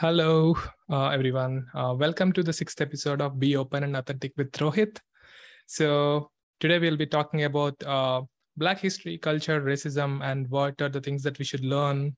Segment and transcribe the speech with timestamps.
[0.00, 0.56] Hello,
[0.88, 1.66] uh, everyone.
[1.74, 4.96] Uh, welcome to the sixth episode of Be Open and Authentic with Rohith.
[5.66, 6.30] So,
[6.60, 8.22] today we'll be talking about uh,
[8.56, 12.14] Black history, culture, racism, and what are the things that we should learn.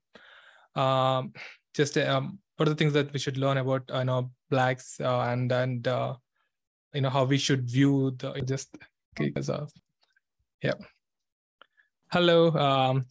[0.75, 1.33] Um,
[1.73, 5.21] just um, what are the things that we should learn about, you know, Blacks uh,
[5.21, 6.17] and and uh,
[6.93, 8.77] you know how we should view the just
[10.63, 10.75] yeah.
[12.13, 13.07] Hello, um,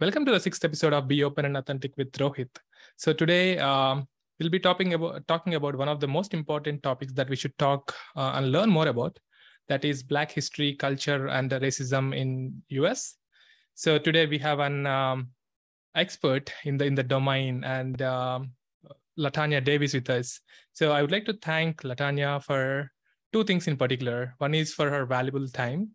[0.00, 2.56] welcome to the sixth episode of Be Open and Authentic with Rohith.
[2.96, 7.12] So today um, we'll be talking about talking about one of the most important topics
[7.12, 9.18] that we should talk uh, and learn more about.
[9.68, 13.16] That is Black history, culture, and racism in US.
[13.74, 15.28] So today we have an um,
[15.94, 18.52] expert in the in the domain and um,
[19.18, 20.40] LaTonya Davis with us.
[20.72, 22.90] So I would like to thank LaTonya for
[23.32, 24.34] two things in particular.
[24.38, 25.90] One is for her valuable time,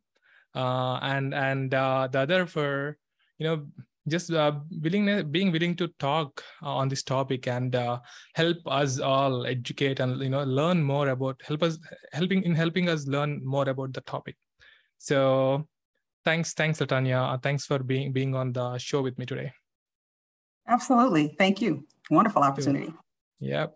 [0.53, 2.97] uh, and and uh, the other for
[3.39, 3.65] you know
[4.07, 7.99] just uh, willing being willing to talk uh, on this topic and uh,
[8.33, 11.77] help us all educate and you know learn more about help us
[12.11, 14.35] helping in helping us learn more about the topic.
[14.97, 15.67] So
[16.25, 17.33] thanks thanks LaTonya.
[17.33, 19.51] Uh, thanks for being being on the show with me today.
[20.67, 21.35] Absolutely.
[21.37, 21.85] Thank you.
[22.09, 22.93] Wonderful opportunity.
[23.39, 23.67] Yeah.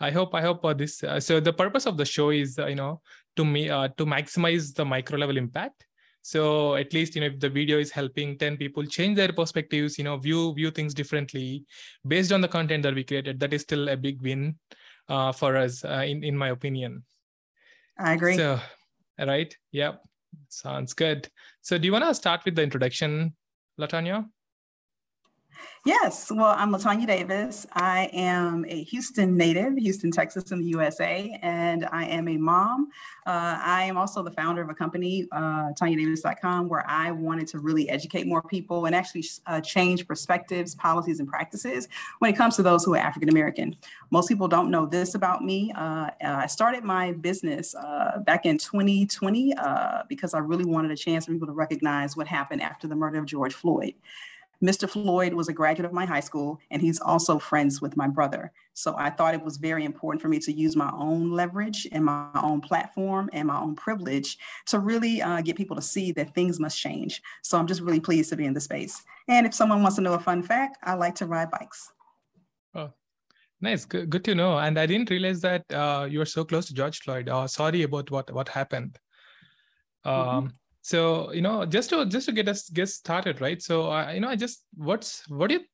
[0.00, 2.76] I hope i hope uh, this uh, so the purpose of the show is you
[2.76, 3.00] know
[3.34, 5.87] to me to maximize the micro level impact
[6.22, 9.98] so at least you know if the video is helping 10 people change their perspectives
[9.98, 11.64] you know view view things differently
[12.06, 14.56] based on the content that we created that is still a big win
[15.08, 17.02] uh, for us uh, in in my opinion.
[17.98, 18.36] I agree.
[18.36, 18.60] So
[19.18, 19.54] right?
[19.72, 20.02] Yep.
[20.48, 21.28] Sounds good.
[21.62, 23.34] So do you want to start with the introduction
[23.80, 24.26] LaTonya
[25.84, 27.66] Yes, well, I'm LaTonya Davis.
[27.72, 32.90] I am a Houston native, Houston, Texas, in the USA, and I am a mom.
[33.26, 37.58] Uh, I am also the founder of a company, uh, TanyaDavis.com, where I wanted to
[37.60, 42.56] really educate more people and actually uh, change perspectives, policies, and practices when it comes
[42.56, 43.74] to those who are African American.
[44.10, 45.72] Most people don't know this about me.
[45.74, 50.96] Uh, I started my business uh, back in 2020 uh, because I really wanted a
[50.96, 53.94] chance for people to recognize what happened after the murder of George Floyd.
[54.62, 54.88] Mr.
[54.88, 58.52] Floyd was a graduate of my high school, and he's also friends with my brother.
[58.74, 62.04] So I thought it was very important for me to use my own leverage and
[62.04, 64.36] my own platform and my own privilege
[64.66, 67.22] to really uh, get people to see that things must change.
[67.42, 69.02] So I'm just really pleased to be in the space.
[69.28, 71.92] And if someone wants to know a fun fact, I like to ride bikes.
[72.74, 72.90] Oh,
[73.60, 73.84] nice.
[73.84, 74.58] Good, good to know.
[74.58, 77.28] And I didn't realize that uh, you were so close to George Floyd.
[77.28, 78.98] Uh, sorry about what, what happened.
[80.04, 80.46] Um, mm-hmm
[80.88, 83.60] so you know just to just to get us get started right?
[83.60, 85.64] So uh, you know i just what's what do you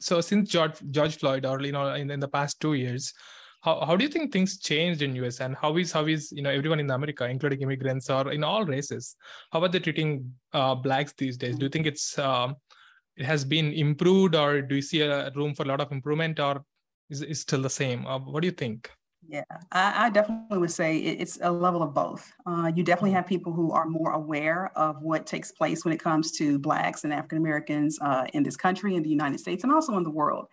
[0.00, 3.12] so since george george floyd or you know in, in the past two years
[3.62, 6.42] how, how do you think things changed in us and how is how is you
[6.42, 9.16] know everyone in america including immigrants or in all races
[9.52, 11.56] how are they treating uh, blacks these days?
[11.56, 12.56] Do you think it's um,
[13.16, 16.40] it has been improved or do you see a room for a lot of improvement
[16.40, 16.64] or
[17.10, 18.06] is it still the same?
[18.06, 18.90] Uh, what do you think
[19.28, 19.42] yeah,
[19.72, 22.32] I, I, definitely would say it's a level of both.
[22.46, 23.16] Uh, you definitely mm-hmm.
[23.16, 27.04] have people who are more aware of what takes place when it comes to Blacks
[27.04, 30.10] and African Americans uh, in this country, in the United States, and also in the
[30.10, 30.48] world.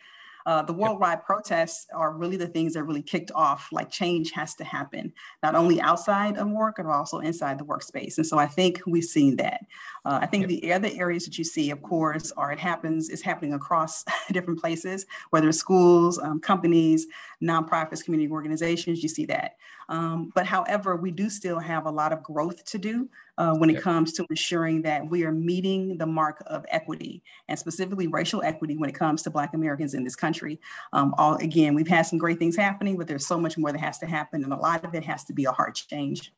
[0.46, 1.26] Uh, the worldwide yep.
[1.26, 5.12] protests are really the things that really kicked off like change has to happen
[5.44, 9.04] not only outside of work but also inside the workspace and so i think we've
[9.04, 9.62] seen that
[10.06, 10.62] uh, i think yep.
[10.62, 14.60] the other areas that you see of course are it happens is happening across different
[14.60, 17.08] places whether it's schools um, companies
[17.42, 19.58] nonprofits community organizations you see that
[19.90, 23.10] um, but however we do still have a lot of growth to do
[23.42, 23.82] uh, when it yep.
[23.82, 28.78] comes to ensuring that we are meeting the mark of equity and specifically racial equity
[28.78, 30.60] when it comes to Black Americans in this country.
[30.94, 33.82] Um, all again, we've had some great things happening, but there's so much more that
[33.82, 36.32] has to happen, and a lot of it has to be a heart change.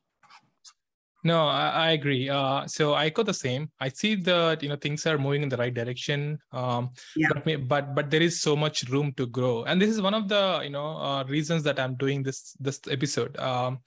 [1.25, 2.30] No, I, I agree.
[2.30, 3.69] Uh, so I echo the same.
[3.81, 6.40] I see that you know things are moving in the right direction.
[6.53, 7.28] Um, yeah.
[7.34, 10.30] but, but but there is so much room to grow, and this is one of
[10.30, 13.36] the you know uh, reasons that I'm doing this this episode.
[13.40, 13.80] Um,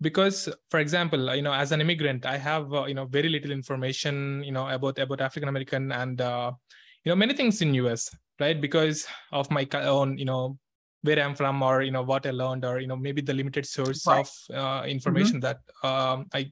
[0.00, 3.50] because for example you know as an immigrant i have uh, you know very little
[3.50, 6.52] information you know about about african american and uh,
[7.04, 8.10] you know many things in us
[8.40, 10.58] right because of my own you know
[11.02, 13.66] where i'm from or you know what i learned or you know maybe the limited
[13.66, 14.20] source right.
[14.20, 15.54] of uh, information mm-hmm.
[15.82, 16.50] that um, i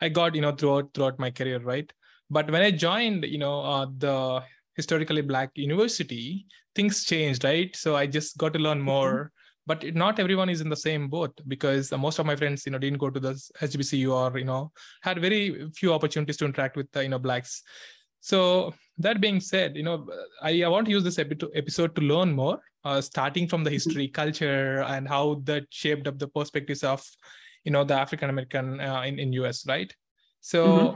[0.00, 1.92] i got you know throughout throughout my career right
[2.30, 4.42] but when i joined you know uh, the
[4.74, 8.86] historically black university things changed right so i just got to learn mm-hmm.
[8.86, 9.32] more
[9.68, 12.72] mm-hmm but not everyone is in the same boat because most of my friends you
[12.72, 14.72] know didn't go to the hbcu or you know
[15.02, 17.62] had very few opportunities to interact with the, you know blacks.
[18.20, 20.06] So that being said you know
[20.42, 24.08] i, I want to use this episode to learn more uh, starting from the history
[24.08, 27.00] culture and how that shaped up the perspectives of
[27.64, 29.94] you know the african american uh, in, in us right?
[30.40, 30.94] So mm-hmm.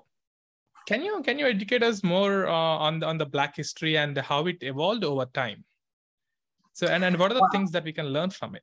[0.87, 4.17] can you can you educate us more uh, on the on the black history and
[4.19, 5.65] how it evolved over time
[6.73, 7.49] So, and, and what are the wow.
[7.53, 8.63] things that we can learn from it?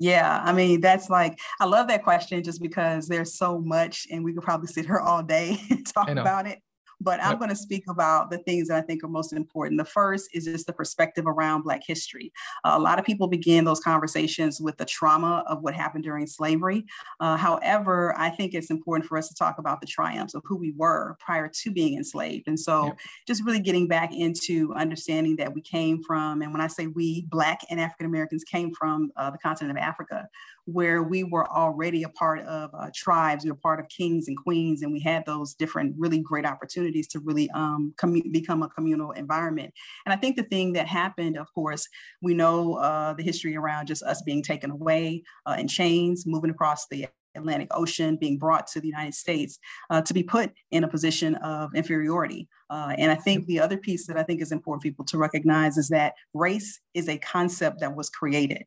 [0.00, 4.24] Yeah, I mean, that's like, I love that question just because there's so much, and
[4.24, 6.60] we could probably sit here all day and talk about it
[7.00, 9.78] but I'm going to speak about the things that I think are most important.
[9.78, 12.32] The first is just the perspective around Black history.
[12.64, 16.26] Uh, a lot of people begin those conversations with the trauma of what happened during
[16.26, 16.84] slavery.
[17.20, 20.56] Uh, however, I think it's important for us to talk about the triumphs of who
[20.56, 22.48] we were prior to being enslaved.
[22.48, 22.92] And so, yeah.
[23.26, 27.22] just really getting back into understanding that we came from, and when I say we,
[27.22, 30.28] Black and African Americans came from uh, the continent of Africa,
[30.70, 34.36] where we were already a part of uh, tribes, we were part of kings and
[34.36, 38.68] queens, and we had those different really great opportunities to really um, commu- become a
[38.68, 39.72] communal environment.
[40.04, 41.88] And I think the thing that happened, of course,
[42.20, 46.50] we know uh, the history around just us being taken away uh, in chains, moving
[46.50, 50.84] across the Atlantic Ocean, being brought to the United States uh, to be put in
[50.84, 52.46] a position of inferiority.
[52.68, 55.16] Uh, and I think the other piece that I think is important for people to
[55.16, 58.64] recognize is that race is a concept that was created.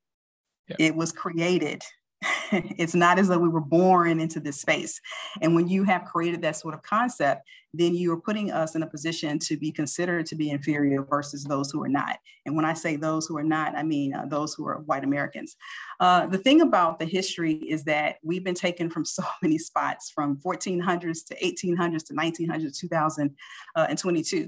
[0.79, 1.83] It was created.
[2.51, 4.99] it's not as though we were born into this space.
[5.41, 8.83] And when you have created that sort of concept, then you are putting us in
[8.83, 12.17] a position to be considered to be inferior versus those who are not.
[12.45, 15.03] And when I say those who are not, I mean uh, those who are white
[15.03, 15.55] Americans.
[15.99, 20.11] Uh, the thing about the history is that we've been taken from so many spots
[20.11, 24.47] from 1400s to 1800s to 1900s, 2022 uh,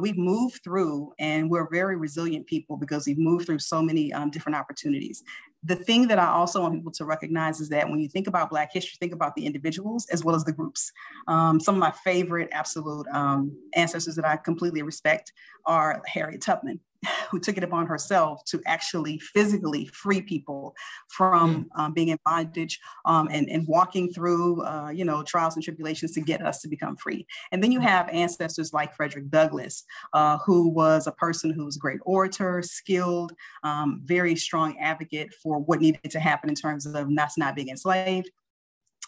[0.00, 4.30] we've moved through and we're very resilient people because we've moved through so many um,
[4.30, 5.22] different opportunities.
[5.64, 8.50] The thing that I also want people to recognize is that when you think about
[8.50, 10.92] Black history, think about the individuals as well as the groups.
[11.26, 15.32] Um, some of my favorite absolute um, ancestors that I completely respect
[15.64, 16.80] are Harriet Tubman
[17.30, 20.74] who took it upon herself to actually physically free people
[21.08, 21.80] from mm.
[21.80, 26.12] um, being in bondage um, and, and walking through, uh, you know, trials and tribulations
[26.12, 27.26] to get us to become free.
[27.52, 31.76] And then you have ancestors like Frederick Douglass, uh, who was a person who was
[31.76, 33.32] a great orator, skilled,
[33.62, 37.68] um, very strong advocate for what needed to happen in terms of us not being
[37.68, 38.30] enslaved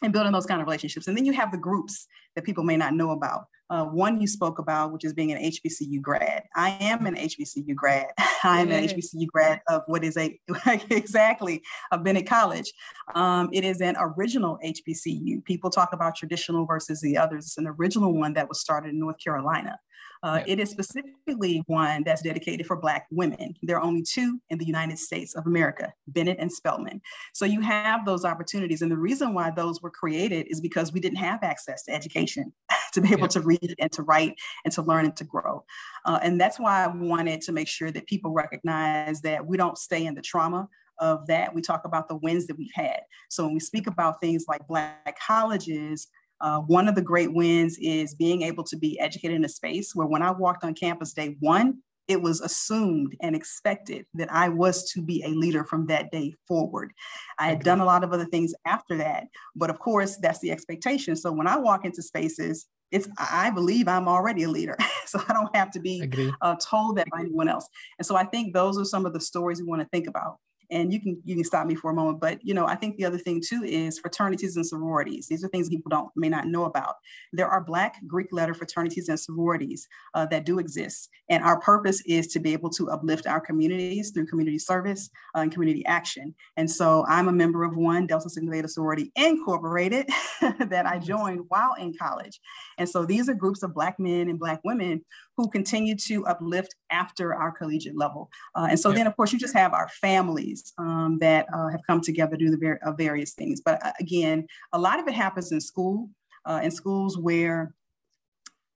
[0.03, 1.09] and building those kind of relationships.
[1.09, 3.47] And then you have the groups that people may not know about.
[3.71, 6.45] Uh, one you spoke about, which is being an HBCU grad.
[6.57, 8.07] I am an HBCU grad.
[8.45, 10.41] I am an HBCU grad of what is a
[10.91, 11.63] exactly
[11.93, 12.73] of Bennett College.
[13.15, 15.45] Um, it is an original HBCU.
[15.45, 17.45] People talk about traditional versus the others.
[17.45, 19.79] It's an original one that was started in North Carolina.
[20.23, 23.55] Uh, It is specifically one that's dedicated for Black women.
[23.63, 27.01] There are only two in the United States of America, Bennett and Spelman.
[27.35, 28.83] So you have those opportunities.
[28.83, 32.53] And the reason why those were created is because we didn't have access to education
[32.93, 33.29] to be able yeah.
[33.29, 34.35] to read and to write
[34.65, 35.65] and to learn and to grow.
[36.05, 39.79] Uh, and that's why I wanted to make sure that people recognize that we don't
[39.79, 40.69] stay in the trauma
[40.99, 41.55] of that.
[41.55, 43.01] We talk about the wins that we've had.
[43.29, 46.09] So when we speak about things like Black colleges,
[46.41, 49.95] uh, one of the great wins is being able to be educated in a space
[49.95, 54.49] where when I walked on campus day one, it was assumed and expected that I
[54.49, 56.93] was to be a leader from that day forward.
[57.39, 59.25] I had done a lot of other things after that,
[59.55, 61.17] but of course, that's the expectation.
[61.17, 64.77] So when I walk into spaces, it's I believe I'm already a leader,
[65.07, 67.69] so I don't have to be uh, told that by anyone else.
[67.99, 70.39] And so I think those are some of the stories we want to think about
[70.71, 72.97] and you can you can stop me for a moment but you know i think
[72.97, 75.27] the other thing too is fraternities and sororities.
[75.29, 76.97] These are things people don't may not know about.
[77.33, 82.03] There are black greek letter fraternities and sororities uh, that do exist and our purpose
[82.07, 86.35] is to be able to uplift our communities through community service uh, and community action.
[86.57, 90.09] And so i'm a member of one delta sigma theta sorority incorporated
[90.41, 92.41] that i joined while in college.
[92.79, 95.05] And so these are groups of black men and black women
[95.39, 98.29] who continue to uplift after our collegiate level.
[98.57, 101.81] Uh, and so then, of course, you just have our families um, that uh, have
[101.87, 103.61] come together to do the ver- uh, various things.
[103.61, 106.11] But uh, again, a lot of it happens in school,
[106.45, 107.75] uh, in schools where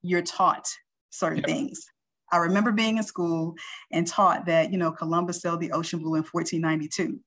[0.02, 0.68] you're taught
[1.10, 1.46] certain yep.
[1.46, 1.86] things.
[2.30, 3.54] I remember being in school
[3.90, 7.20] and taught that, you know, Columbus sailed the ocean blue in 1492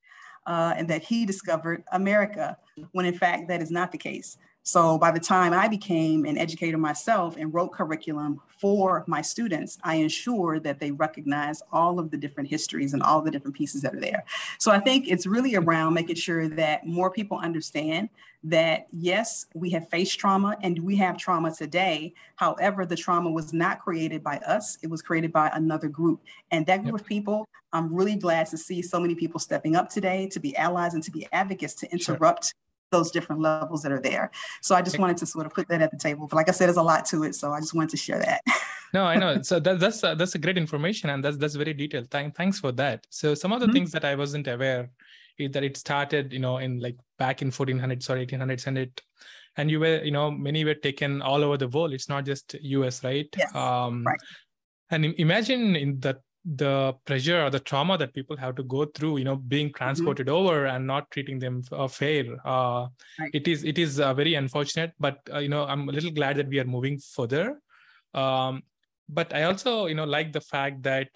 [0.47, 2.57] uh, and that he discovered America,
[2.91, 4.37] when in fact that is not the case.
[4.67, 9.77] So by the time I became an educator myself and wrote curriculum for my students,
[9.83, 13.83] I ensured that they recognize all of the different histories and all the different pieces
[13.83, 14.25] that are there.
[14.57, 18.09] So I think it's really around making sure that more people understand
[18.43, 22.15] that yes, we have faced trauma and we have trauma today.
[22.35, 26.21] However, the trauma was not created by us, it was created by another group.
[26.49, 27.01] And that group yep.
[27.01, 30.57] of people, I'm really glad to see so many people stepping up today to be
[30.57, 32.45] allies and to be advocates to interrupt.
[32.45, 32.53] Sure
[32.95, 34.31] those different levels that are there.
[34.61, 36.27] So I just wanted to sort of put that at the table.
[36.27, 38.19] But like I said, there's a lot to it, so I just wanted to share
[38.19, 38.41] that.
[38.93, 39.41] no, I know.
[39.41, 42.09] So that, that's uh, that's a great information, and that's that's very detailed.
[42.09, 43.05] Thank, thanks for that.
[43.09, 43.73] So some of the mm-hmm.
[43.73, 44.89] things that I wasn't aware
[45.37, 49.01] is that it started, you know, in like back in 1400s or 1800s, and it
[49.57, 51.93] and you were, you know, many were taken all over the world.
[51.93, 53.27] It's not just U.S., right?
[53.37, 53.55] Yes.
[53.55, 54.19] Um, right.
[54.91, 59.17] And imagine in that the pressure or the trauma that people have to go through
[59.17, 59.77] you know being mm-hmm.
[59.77, 60.35] transported mm-hmm.
[60.35, 62.87] over and not treating them uh, fair uh,
[63.19, 63.31] right.
[63.33, 66.37] it is it is uh, very unfortunate but uh, you know i'm a little glad
[66.37, 67.59] that we are moving further
[68.13, 68.61] um,
[69.09, 71.07] but i also you know like the fact that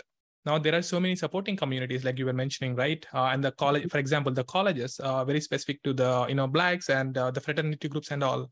[0.48, 3.52] now there are so many supporting communities like you were mentioning right uh, and the
[3.52, 3.90] college mm-hmm.
[3.90, 7.42] for example the colleges are very specific to the you know blacks and uh, the
[7.42, 8.50] fraternity groups and all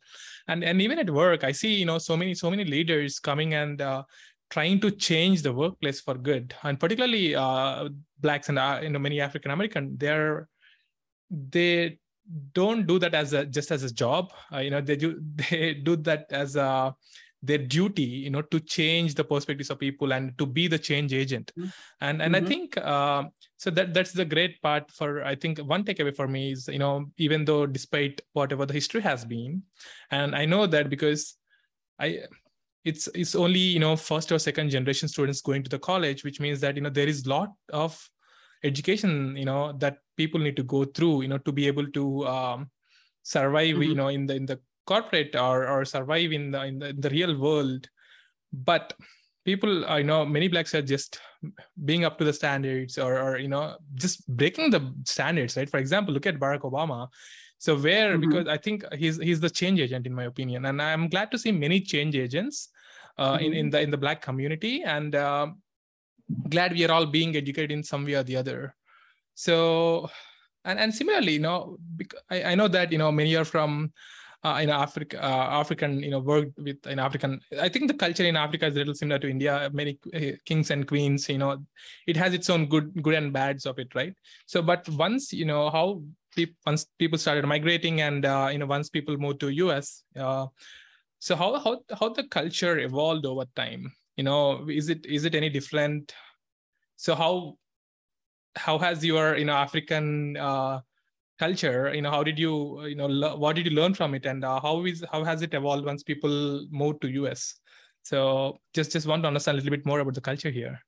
[0.47, 3.55] and and even at work i see you know so many so many leaders coming
[3.55, 3.81] and
[4.49, 7.89] trying to change the workplace for good and particularly uh,
[8.19, 10.47] blacks and uh, you know many african american they're
[11.49, 11.97] they
[12.53, 15.73] don't do that as a just as a job uh, you know they do they
[15.73, 16.95] do that as a
[17.43, 21.13] their duty you know to change the perspectives of people and to be the change
[21.13, 21.69] agent mm-hmm.
[22.01, 22.45] and and mm-hmm.
[22.45, 23.23] i think uh,
[23.57, 26.79] so that that's the great part for i think one takeaway for me is you
[26.79, 29.61] know even though despite whatever the history has been
[30.09, 31.35] and i know that because
[31.99, 32.19] i
[32.85, 36.39] it's it's only you know first or second generation students going to the college which
[36.39, 38.09] means that you know there is a lot of
[38.63, 42.25] education you know that people need to go through you know to be able to
[42.27, 42.69] um,
[43.23, 43.83] survive mm-hmm.
[43.83, 47.01] you know in the in the corporate or or survive in the in the, in
[47.01, 47.87] the real world.
[48.53, 48.93] But
[49.47, 51.21] people i know many blacks are just
[51.89, 55.69] being up to the standards or, or you know just breaking the standards right?
[55.69, 57.07] For example look at barack obama
[57.57, 58.29] so where mm-hmm.
[58.29, 61.37] because i think he's he's the change agent in my opinion and i'm glad to
[61.37, 62.69] see many change agents
[63.17, 63.45] uh, mm-hmm.
[63.45, 65.47] in in the in the black community and uh,
[66.49, 68.75] glad we are all being educated in some way or the other
[69.33, 70.09] so
[70.65, 71.77] and and similarly you know
[72.29, 73.91] I, I know that you know many are from
[74.43, 77.39] uh, in Africa, uh, African, you know, worked with in African.
[77.59, 79.69] I think the culture in Africa is a little similar to India.
[79.73, 81.63] Many uh, kings and queens, you know,
[82.05, 84.13] it has its own good, good and bads of it, right?
[84.45, 86.01] So, but once you know how
[86.65, 90.47] once people started migrating, and uh, you know, once people moved to US, uh,
[91.19, 93.91] so how how how the culture evolved over time?
[94.15, 96.13] You know, is it is it any different?
[96.95, 97.57] So how
[98.55, 100.81] how has your you know African uh,
[101.39, 104.25] culture you know how did you you know lo- what did you learn from it
[104.25, 107.59] and uh, how is how has it evolved once people moved to us
[108.03, 110.79] so just just want to understand a little bit more about the culture here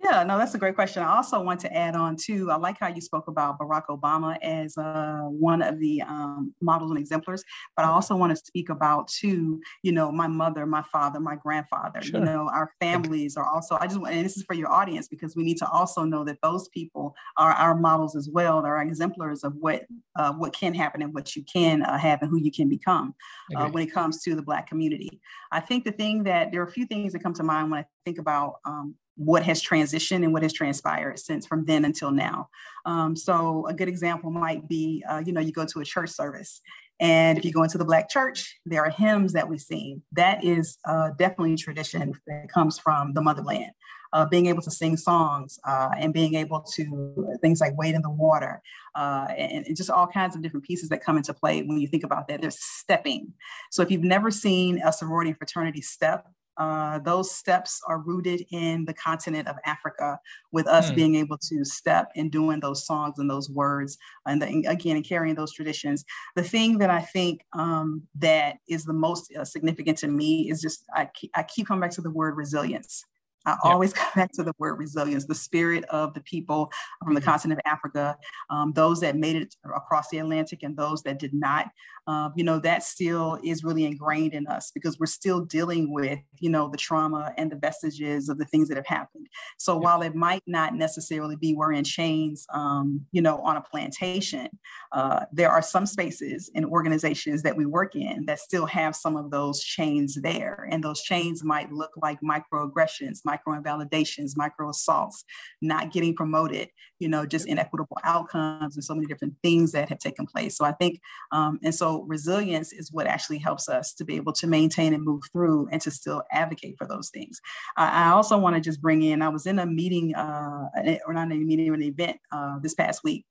[0.00, 1.02] yeah, no, that's a great question.
[1.02, 2.52] I also want to add on too.
[2.52, 6.92] I like how you spoke about Barack Obama as uh, one of the um, models
[6.92, 7.42] and exemplars,
[7.76, 9.60] but I also want to speak about too.
[9.82, 12.00] You know, my mother, my father, my grandfather.
[12.00, 12.20] Sure.
[12.20, 13.76] You know, our families are also.
[13.80, 16.24] I just want, and this is for your audience because we need to also know
[16.24, 18.62] that those people are our models as well.
[18.62, 19.84] They're exemplars of what
[20.16, 23.14] uh, what can happen and what you can uh, have and who you can become
[23.56, 25.20] uh, when it comes to the Black community.
[25.50, 27.80] I think the thing that there are a few things that come to mind when
[27.80, 32.10] I think about um, what has transitioned and what has transpired since from then until
[32.10, 32.48] now.
[32.86, 36.10] Um, so a good example might be, uh, you know, you go to a church
[36.10, 36.62] service
[37.00, 40.02] and if you go into the Black church, there are hymns that we sing.
[40.12, 43.70] That is uh, definitely tradition that comes from the motherland.
[44.14, 48.00] Uh, being able to sing songs uh, and being able to things like wade in
[48.00, 48.62] the water
[48.94, 51.86] uh, and, and, just all kinds of different pieces that come into play when you
[51.86, 52.40] think about that.
[52.40, 53.34] There's stepping.
[53.70, 56.26] So if you've never seen a sorority fraternity step,
[56.58, 60.18] uh, those steps are rooted in the continent of Africa,
[60.52, 60.96] with us mm.
[60.96, 63.96] being able to step in doing those songs and those words,
[64.26, 66.04] and the, again, and carrying those traditions.
[66.36, 70.60] The thing that I think um, that is the most uh, significant to me is
[70.60, 73.04] just I keep, I keep coming back to the word resilience.
[73.46, 76.70] I always come back to the word resilience, the spirit of the people
[77.02, 77.30] from the mm-hmm.
[77.30, 78.16] continent of Africa,
[78.50, 81.70] um, those that made it across the Atlantic and those that did not.
[82.08, 86.18] Um, you know, that still is really ingrained in us because we're still dealing with,
[86.38, 89.26] you know, the trauma and the vestiges of the things that have happened.
[89.58, 89.82] So yep.
[89.82, 94.48] while it might not necessarily be we're in chains, um, you know, on a plantation,
[94.92, 99.14] uh, there are some spaces and organizations that we work in that still have some
[99.14, 100.66] of those chains there.
[100.70, 105.24] And those chains might look like microaggressions, micro invalidations, micro assaults,
[105.60, 109.98] not getting promoted, you know, just inequitable outcomes and so many different things that have
[109.98, 110.56] taken place.
[110.56, 111.00] So I think,
[111.32, 115.04] um, and so resilience is what actually helps us to be able to maintain and
[115.04, 117.40] move through and to still advocate for those things.
[117.76, 120.68] I, I also want to just bring in, I was in a meeting, uh,
[121.06, 123.24] or not a meeting, an event uh, this past week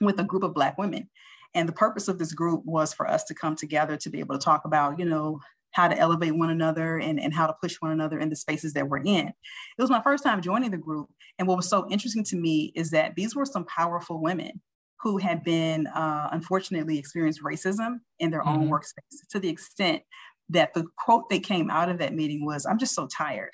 [0.00, 1.08] with a group of Black women.
[1.54, 4.38] And the purpose of this group was for us to come together to be able
[4.38, 5.40] to talk about, you know,
[5.72, 8.72] how to elevate one another and, and how to push one another in the spaces
[8.72, 9.28] that we're in.
[9.28, 9.34] It
[9.78, 11.08] was my first time joining the group.
[11.38, 14.60] And what was so interesting to me is that these were some powerful women
[15.02, 18.62] who had been uh, unfortunately experienced racism in their mm-hmm.
[18.62, 20.02] own workspace to the extent
[20.50, 23.52] that the quote that came out of that meeting was, I'm just so tired.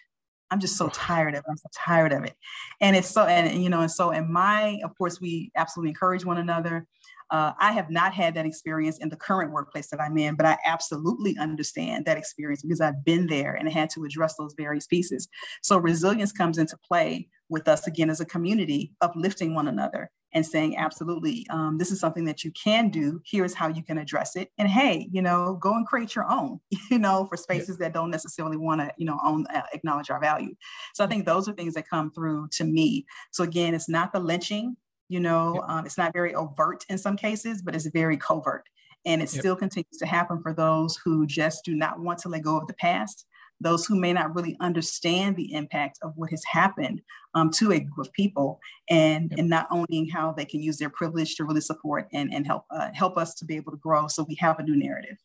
[0.50, 1.44] I'm just so tired of it.
[1.48, 2.34] I'm so tired of it.
[2.80, 6.24] And it's so, and you know, and so, and my, of course, we absolutely encourage
[6.24, 6.86] one another.
[7.30, 10.46] Uh, I have not had that experience in the current workplace that I'm in, but
[10.46, 14.86] I absolutely understand that experience because I've been there and had to address those various
[14.86, 15.28] pieces.
[15.62, 20.44] So resilience comes into play with us again as a community, uplifting one another and
[20.44, 23.20] saying, absolutely, um, this is something that you can do.
[23.24, 24.50] Here's how you can address it.
[24.58, 27.86] And hey, you know, go and create your own, you know, for spaces yeah.
[27.86, 30.54] that don't necessarily want to, you know, own, uh, acknowledge our value.
[30.94, 33.06] So I think those are things that come through to me.
[33.30, 34.76] So again, it's not the lynching,
[35.08, 35.78] you know, yeah.
[35.78, 38.64] um, it's not very overt in some cases, but it's very covert.
[39.04, 39.40] And it yep.
[39.40, 42.66] still continues to happen for those who just do not want to let go of
[42.66, 43.26] the past
[43.60, 47.00] those who may not really understand the impact of what has happened
[47.34, 48.60] um, to a group of people
[48.90, 49.38] and, yep.
[49.38, 52.64] and not owning how they can use their privilege to really support and, and help
[52.70, 55.16] uh, help us to be able to grow so we have a new narrative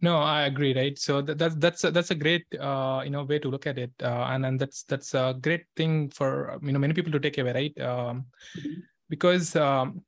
[0.00, 3.24] no i agree right so that, that's that's a, that's a great uh, you know
[3.24, 6.72] way to look at it uh, and and that's that's a great thing for you
[6.72, 8.24] know many people to take away right um,
[8.56, 8.80] mm-hmm.
[9.08, 10.02] because um,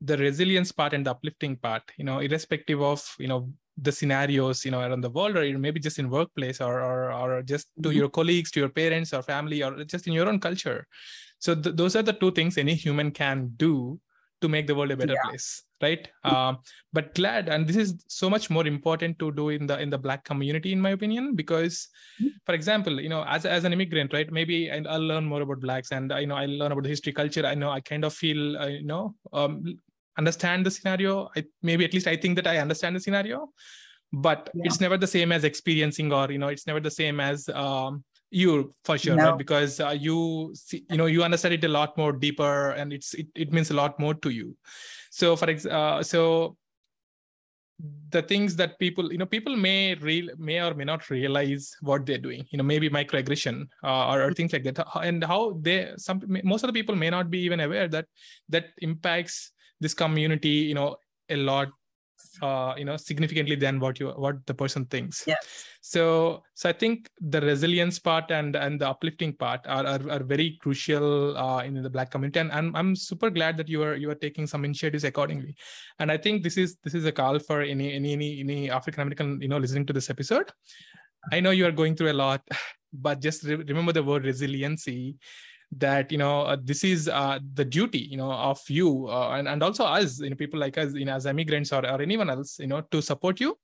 [0.00, 4.64] the resilience part and the uplifting part you know irrespective of you know the scenarios
[4.64, 7.88] you know around the world or maybe just in workplace or or, or just to
[7.88, 7.98] mm-hmm.
[7.98, 10.86] your colleagues to your parents or family or just in your own culture
[11.38, 13.98] so th- those are the two things any human can do
[14.42, 15.28] to make the world a better yeah.
[15.28, 16.58] place right um,
[16.92, 19.98] but glad and this is so much more important to do in the in the
[19.98, 21.88] black community in my opinion because
[22.20, 22.28] mm-hmm.
[22.46, 25.92] for example you know as, as an immigrant right maybe i'll learn more about blacks
[25.92, 28.56] and you know i learn about the history culture i know i kind of feel
[28.58, 29.78] uh, you know um,
[30.18, 33.48] understand the scenario I, maybe at least i think that i understand the scenario
[34.12, 34.64] but yeah.
[34.66, 38.04] it's never the same as experiencing or you know it's never the same as um,
[38.32, 39.30] you for sure no.
[39.30, 42.92] right because uh, you see, you know you understand it a lot more deeper and
[42.92, 44.56] it's it, it means a lot more to you.
[45.10, 46.56] So for example uh, so
[48.10, 52.06] the things that people you know people may real may or may not realize what
[52.06, 54.78] they're doing you know maybe microaggression uh, or, or, things like that.
[55.02, 58.06] And how they some most of the people may not be even aware that
[58.48, 60.96] that impacts this community you know
[61.28, 61.68] a lot
[62.40, 65.24] uh, you know significantly than what you what the person thinks.
[65.26, 65.36] Yeah
[65.84, 70.22] so so i think the resilience part and and the uplifting part are are, are
[70.22, 72.38] very crucial uh, in the black community.
[72.38, 75.56] And I'm, I'm super glad that you are you are taking some initiatives accordingly.
[75.98, 79.02] And i think this is this is a call for any any any, any african
[79.02, 80.50] american you know listening to this episode.
[81.32, 82.42] I know you are going through a lot
[82.92, 85.16] but just re- remember the word resiliency
[85.78, 89.48] that you know uh, this is uh, the duty you know of you uh, and,
[89.48, 92.28] and also us you know people like us you know as immigrants or, or anyone
[92.28, 93.56] else you know to support you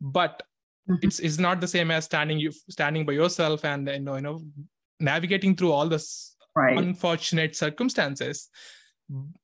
[0.00, 0.42] but
[0.88, 0.98] mm-hmm.
[1.02, 4.22] it's it's not the same as standing you standing by yourself and you know you
[4.22, 4.40] know
[5.00, 6.78] navigating through all this right.
[6.78, 8.48] unfortunate circumstances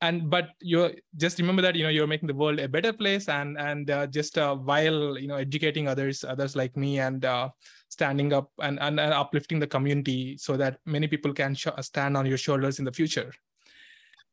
[0.00, 3.28] and but you just remember that you know you're making the world a better place
[3.28, 7.48] and and uh, just uh, while you know educating others others like me and uh,
[7.88, 12.16] standing up and, and, and, uplifting the community so that many people can sh- stand
[12.16, 13.30] on your shoulders in the future.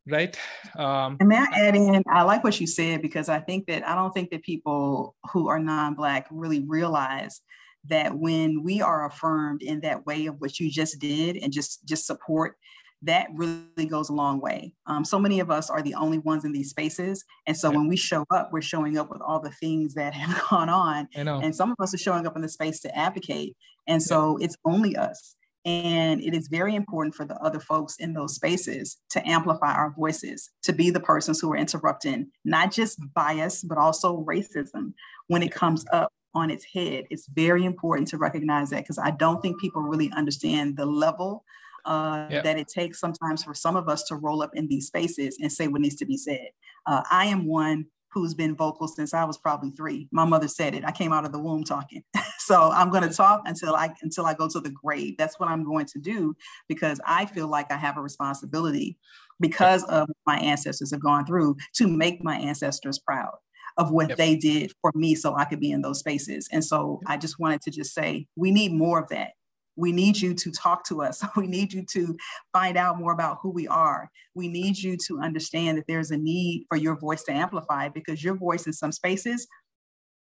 [0.08, 0.36] Right?
[0.76, 3.88] Um, and may i add in i like what you said because i think that
[3.88, 7.42] i don't think that people who are non-black really realize
[7.86, 11.86] that when we are affirmed in that way of what you just did and just
[11.86, 12.56] just support
[13.04, 14.74] that really goes a long way.
[14.86, 17.24] Um, so many of us are the only ones in these spaces.
[17.48, 20.50] And so when we show up, we're showing up with all the things that have
[20.50, 21.08] gone on.
[21.42, 23.56] And some of us are showing up in the space to advocate.
[23.88, 24.46] And so yeah.
[24.46, 25.36] it's only us.
[25.66, 29.92] And it is very important for the other folks in those spaces to amplify our
[29.92, 34.94] voices, to be the persons who are interrupting not just bias, but also racism
[35.28, 37.06] when it comes up on its head.
[37.10, 41.44] It's very important to recognize that because I don't think people really understand the level
[41.86, 42.44] uh, yep.
[42.44, 45.52] that it takes sometimes for some of us to roll up in these spaces and
[45.52, 46.50] say what needs to be said.
[46.86, 50.08] Uh, I am one who's been vocal since I was probably three.
[50.12, 50.84] My mother said it.
[50.84, 52.04] I came out of the womb talking.
[52.40, 55.16] so I'm going to talk until I until I go to the grave.
[55.18, 56.36] That's what I'm going to do
[56.68, 58.98] because I feel like I have a responsibility
[59.40, 63.36] because of my ancestors have gone through to make my ancestors proud
[63.78, 64.18] of what yep.
[64.18, 66.50] they did for me so I could be in those spaces.
[66.52, 69.32] And so I just wanted to just say we need more of that
[69.80, 71.24] we need you to talk to us.
[71.40, 72.18] We need you to
[72.52, 74.10] find out more about who we are.
[74.36, 78.22] We need you to understand that there's a need for your voice to amplify because
[78.22, 79.48] your voice in some spaces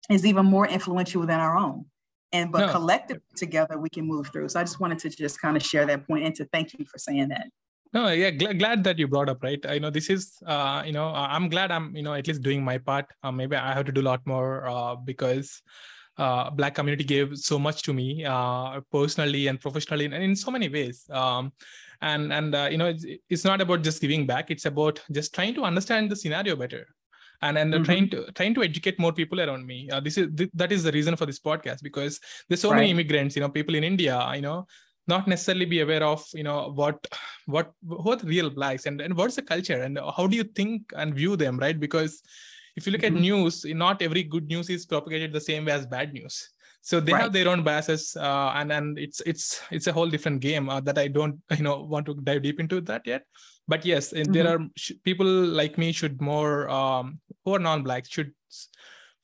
[0.09, 1.85] is even more influential than our own.
[2.33, 2.71] And but no.
[2.73, 4.49] collectively together we can move through.
[4.49, 6.83] So I just wanted to just kind of share that point and to thank you
[6.85, 7.47] for saying that.
[7.93, 9.63] No, yeah, gl- glad that you brought up, right?
[9.65, 12.61] I know this is, uh, you know, I'm glad I'm, you know, at least doing
[12.65, 13.05] my part.
[13.23, 15.61] Uh, maybe I have to do a lot more uh, because
[16.17, 20.51] uh, black community gave so much to me uh, personally and professionally and in so
[20.51, 21.51] many ways um,
[22.01, 25.33] and and uh, you know it's, it's, not about just giving back it's about just
[25.33, 26.87] trying to understand the scenario better
[27.41, 27.83] and and mm-hmm.
[27.83, 30.83] trying to trying to educate more people around me uh, this is th- that is
[30.83, 32.77] the reason for this podcast because there's so right.
[32.77, 34.65] many immigrants you know people in india you know
[35.07, 37.07] not necessarily be aware of you know what
[37.45, 41.15] what what real blacks and, and what's the culture and how do you think and
[41.15, 42.21] view them right because
[42.77, 43.17] if you look mm-hmm.
[43.17, 46.49] at news not every good news is propagated the same way as bad news
[46.81, 47.23] so they right.
[47.23, 50.79] have their own biases uh, and and it's it's it's a whole different game uh,
[50.79, 53.23] that i don't you know want to dive deep into that yet
[53.67, 54.31] but yes mm-hmm.
[54.31, 58.31] there are sh- people like me should more um, who are non-black should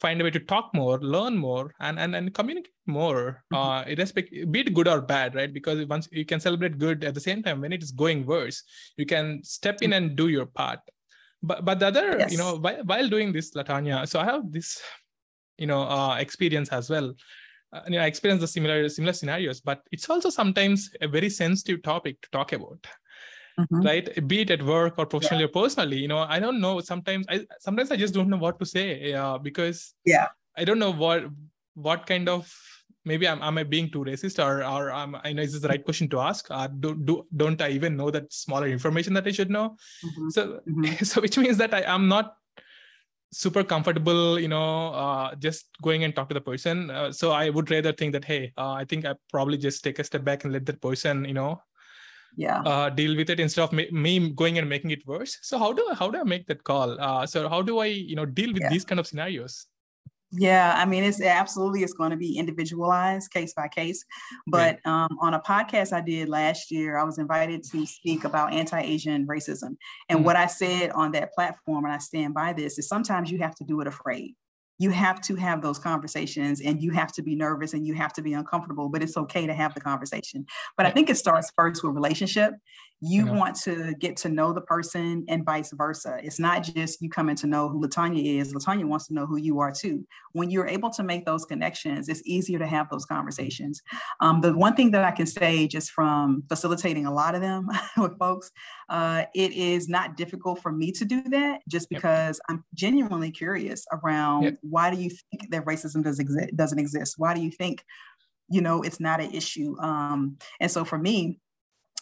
[0.02, 3.56] find a way to talk more learn more and and, and communicate more mm-hmm.
[3.56, 7.14] uh irrespective be it good or bad right because once you can celebrate good at
[7.14, 8.64] the same time when it is going worse
[8.98, 10.80] you can step in and do your part
[11.44, 12.32] but but the other yes.
[12.32, 14.82] you know while, while doing this LaTonya so i have this
[15.58, 17.14] you know uh, experience as well
[17.74, 21.28] uh, you know, I experienced the similar similar scenarios, but it's also sometimes a very
[21.28, 22.86] sensitive topic to talk about
[23.60, 23.82] mm-hmm.
[23.82, 25.50] right be it at work or professionally yeah.
[25.50, 28.60] or personally you know i don't know sometimes i sometimes i just don't know what
[28.60, 30.28] to say uh, because yeah
[30.58, 31.26] i don't know what
[31.74, 32.52] what kind of
[33.06, 35.68] maybe I'm, am I being too racist or or am, I know is this the
[35.68, 36.48] right question to ask?
[36.50, 39.76] Uh, do, do don't I even know that smaller information that I should know?
[40.06, 40.30] Mm-hmm.
[40.30, 41.04] So mm-hmm.
[41.10, 42.36] so which means that I am not
[43.32, 46.92] super comfortable, you know, uh, just going and talk to the person.
[46.92, 50.00] Uh, so I would rather think that hey, uh, I think I probably just take
[50.00, 51.62] a step back and let that person, you know,
[52.36, 55.58] yeah uh, deal with it instead of me, me, going and making it worse so
[55.58, 58.16] how do I, how do i make that call uh, so how do i you
[58.16, 58.70] know deal with yeah.
[58.70, 59.68] these kind of scenarios
[60.36, 64.04] yeah, I mean, it's absolutely it's going to be individualized case by case.
[64.48, 65.06] But yeah.
[65.06, 69.28] um, on a podcast I did last year, I was invited to speak about anti-Asian
[69.28, 69.76] racism.
[70.10, 70.24] And mm-hmm.
[70.24, 73.56] what I said on that platform, and I stand by this, is sometimes you have
[73.56, 74.36] to do it afraid
[74.80, 78.12] you have to have those conversations and you have to be nervous and you have
[78.12, 80.46] to be uncomfortable, but it's okay to have the conversation.
[80.76, 82.54] But I think it starts first with relationship
[83.06, 83.34] you yeah.
[83.34, 86.20] want to get to know the person and vice versa.
[86.24, 88.54] It's not just you coming to know who LaTonya is.
[88.54, 90.08] LaTonya wants to know who you are too.
[90.32, 93.82] When you're able to make those connections, it's easier to have those conversations.
[94.22, 97.68] Um, the one thing that I can say just from facilitating a lot of them
[97.98, 98.52] with folks,
[98.88, 102.58] uh, it is not difficult for me to do that just because yep.
[102.58, 104.56] I'm genuinely curious around yep.
[104.62, 107.16] why do you think that racism does exi- doesn't exist?
[107.18, 107.84] Why do you think,
[108.50, 109.76] you know, it's not an issue?
[109.82, 111.42] Um, and so for me,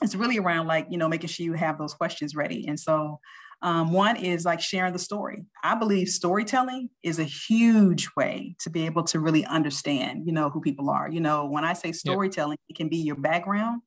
[0.01, 2.67] it's really around like you know making sure you have those questions ready.
[2.67, 3.19] And so
[3.63, 5.45] um, one is like sharing the story.
[5.63, 10.49] I believe storytelling is a huge way to be able to really understand you know
[10.49, 11.09] who people are.
[11.09, 13.81] You know when i say storytelling it can be your background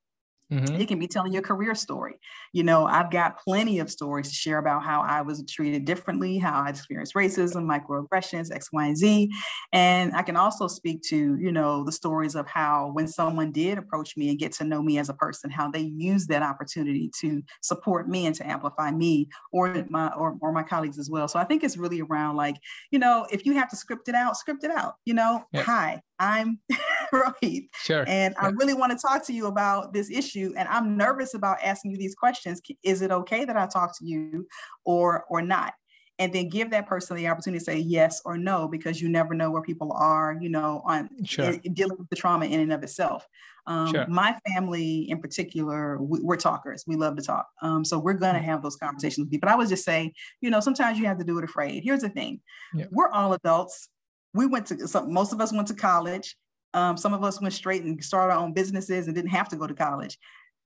[0.55, 0.81] Mm-hmm.
[0.81, 2.15] It can be telling your career story.
[2.53, 6.39] You know, I've got plenty of stories to share about how I was treated differently,
[6.39, 9.31] how I experienced racism, microaggressions, X, Y, and Z.
[9.73, 13.79] And I can also speak to, you know, the stories of how when someone did
[13.79, 17.11] approach me and get to know me as a person, how they used that opportunity
[17.21, 21.27] to support me and to amplify me or my or, or my colleagues as well.
[21.27, 22.57] So I think it's really around like,
[22.91, 24.95] you know, if you have to script it out, script it out.
[25.05, 25.65] You know, yep.
[25.65, 26.61] hi, I'm
[27.13, 27.69] Rohith.
[27.83, 28.05] Sure.
[28.07, 30.53] And I really want to talk to you about this issue.
[30.57, 32.61] And I'm nervous about asking you these questions.
[32.83, 34.47] Is it okay that I talk to you
[34.85, 35.75] or or not?
[36.21, 39.35] And then give that person the opportunity to say yes or no, because you never
[39.35, 41.59] know where people are, you know, on sure.
[41.65, 43.27] in, dealing with the trauma in and of itself.
[43.67, 44.07] Um, sure.
[44.07, 46.85] My family in particular, we, are talkers.
[46.87, 47.49] We love to talk.
[47.63, 48.45] Um, so we're going to mm.
[48.45, 49.41] have those conversations with you.
[49.41, 51.83] But I was just saying, you know, sometimes you have to do it afraid.
[51.83, 52.41] Here's the thing
[52.75, 52.87] yeah.
[52.93, 53.89] we're all adults
[54.35, 56.37] we went to some, most of us went to college.
[56.75, 59.57] Um, some of us went straight and started our own businesses and didn't have to
[59.57, 60.19] go to college.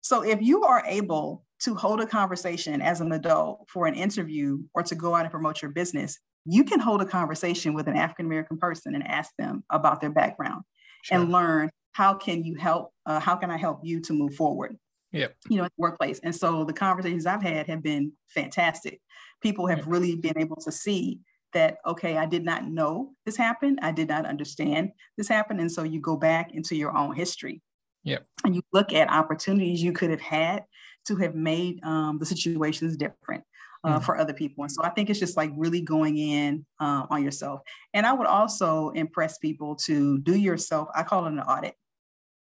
[0.01, 4.59] So if you are able to hold a conversation as an adult for an interview
[4.73, 7.95] or to go out and promote your business, you can hold a conversation with an
[7.95, 10.63] African American person and ask them about their background
[11.03, 11.17] sure.
[11.17, 14.75] and learn how can you help, uh, how can I help you to move forward?
[15.13, 15.27] Yeah.
[15.47, 16.19] You know, workplace.
[16.21, 18.99] And so the conversations I've had have been fantastic.
[19.41, 21.19] People have really been able to see
[21.53, 23.79] that, okay, I did not know this happened.
[23.81, 25.59] I did not understand this happened.
[25.59, 27.61] And so you go back into your own history.
[28.03, 28.19] Yeah.
[28.43, 30.65] And you look at opportunities you could have had
[31.07, 33.43] to have made um, the situations different.
[33.85, 34.03] Uh, mm.
[34.05, 34.63] For other people.
[34.63, 37.59] And so I think it's just like really going in uh, on yourself.
[37.93, 41.75] And I would also impress people to do yourself, I call it an audit.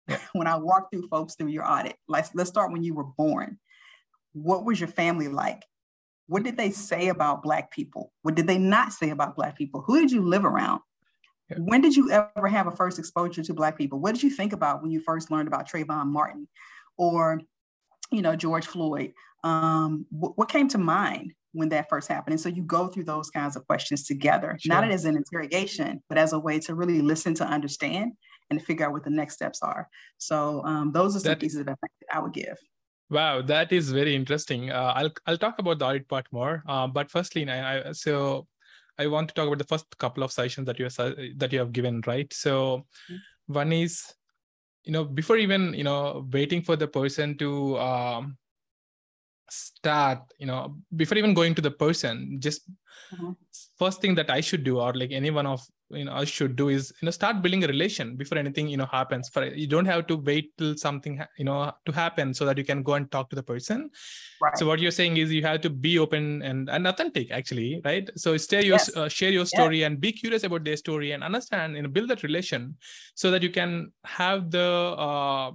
[0.09, 0.19] Yeah.
[0.33, 3.59] when I walk through folks through your audit, like let's start when you were born.
[4.33, 5.63] What was your family like?
[6.27, 8.13] What did they say about Black people?
[8.23, 9.83] What did they not say about Black people?
[9.87, 10.81] Who did you live around?
[11.51, 11.59] Yeah.
[11.59, 14.01] When did you ever have a first exposure to Black people?
[14.01, 16.49] What did you think about when you first learned about Trayvon Martin
[16.97, 17.41] or,
[18.11, 19.13] you know, George Floyd?
[19.45, 22.33] Um, what, what came to mind when that first happened?
[22.33, 24.75] And so you go through those kinds of questions together, sure.
[24.75, 28.13] not as an interrogation, but as a way to really listen to understand
[28.51, 29.89] and to figure out what the next steps are.
[30.19, 32.57] So um, those are some that, pieces of advice that I would give.
[33.09, 34.71] Wow, that is very interesting.
[34.71, 36.65] Uh, I'll I'll talk about the audit part more.
[36.67, 38.49] Uh, but firstly, I, I, so
[38.99, 40.89] I want to talk about the first couple of sessions that you
[41.37, 42.33] that you have given, right?
[42.33, 43.53] So mm-hmm.
[43.53, 44.13] one is
[44.87, 48.39] you know before even you know waiting for the person to um,
[49.51, 52.63] start you know before even going to the person just
[53.13, 53.33] mm-hmm.
[53.79, 56.69] first thing that i should do or like any one of you know should do
[56.69, 59.85] is you know start building a relation before anything you know happens for you don't
[59.87, 63.11] have to wait till something you know to happen so that you can go and
[63.13, 63.89] talk to the person
[64.43, 64.59] right.
[64.59, 68.11] so what you're saying is you have to be open and, and authentic actually right
[68.17, 68.97] so stay your yes.
[68.97, 72.09] uh, share your story and be curious about their story and understand you know build
[72.09, 72.77] that relation
[73.15, 75.53] so that you can have the uh,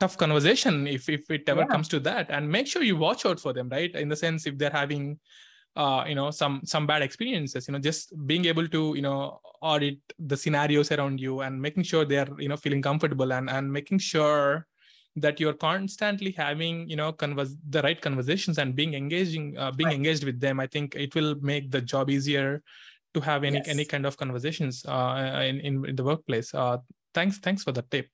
[0.00, 1.66] tough conversation if if it ever yeah.
[1.66, 4.46] comes to that and make sure you watch out for them right in the sense
[4.46, 5.16] if they're having
[5.76, 9.40] uh, you know some some bad experiences you know just being able to you know
[9.60, 13.72] audit the scenarios around you and making sure they're you know feeling comfortable and and
[13.72, 14.66] making sure
[15.16, 19.88] that you're constantly having you know converse the right conversations and being engaging uh, being
[19.88, 19.96] right.
[19.96, 22.62] engaged with them i think it will make the job easier
[23.14, 23.68] to have any yes.
[23.68, 26.78] any kind of conversations uh, in, in, in the workplace uh,
[27.14, 28.08] thanks thanks for the tip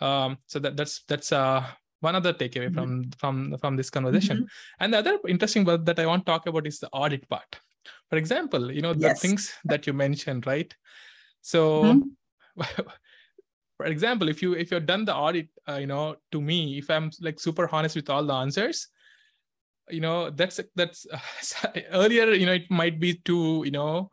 [0.00, 1.64] um, so that that's that's uh
[2.00, 2.74] one other takeaway mm-hmm.
[2.74, 4.82] from from from this conversation mm-hmm.
[4.84, 7.60] and the other interesting part that i want to talk about is the audit part
[8.08, 9.20] for example you know yes.
[9.20, 10.74] the things that you mentioned right
[11.42, 12.62] so mm-hmm.
[13.76, 16.90] for example if you if you've done the audit uh, you know to me if
[16.90, 18.88] i'm like super honest with all the answers
[19.90, 24.10] you know that's that's uh, earlier you know it might be too you know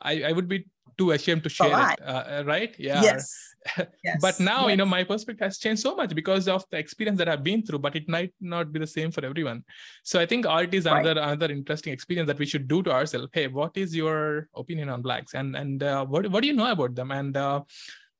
[0.00, 0.64] i i would be
[0.98, 3.54] too ashamed to share it uh, uh, right yeah yes.
[4.04, 4.18] yes.
[4.20, 4.70] but now yes.
[4.70, 7.62] you know my perspective has changed so much because of the experience that i've been
[7.62, 9.62] through but it might not be the same for everyone
[10.02, 11.28] so i think art is another right.
[11.28, 15.02] another interesting experience that we should do to ourselves hey what is your opinion on
[15.02, 17.60] blacks and and uh, what, what do you know about them and uh,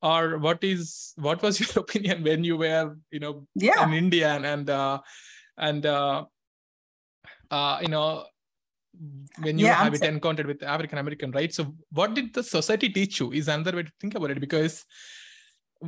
[0.02, 3.82] or what is what was your opinion when you were you know yeah.
[3.84, 4.98] in india and and uh,
[5.58, 6.24] and uh,
[7.50, 8.24] uh, you know
[9.40, 11.52] when you yeah, have it encountered with African American, right?
[11.52, 13.32] So, what did the society teach you?
[13.32, 14.84] Is another way to think about it because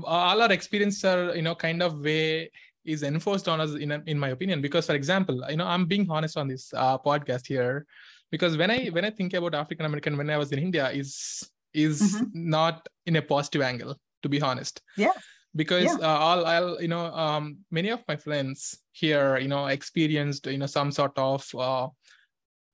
[0.04, 2.50] all our experiences are, you know, kind of way
[2.84, 4.60] is enforced on us, in in my opinion.
[4.60, 7.86] Because, for example, you know, I'm being honest on this uh, podcast here,
[8.30, 11.42] because when I when I think about African American when I was in India, is
[11.72, 12.24] is mm-hmm.
[12.34, 14.82] not in a positive angle, to be honest.
[14.96, 15.12] Yeah
[15.54, 16.06] because yeah.
[16.06, 20.58] uh, I'll, I'll, you know, um, many of my friends here, you know, experienced, you
[20.58, 21.88] know, some sort of uh,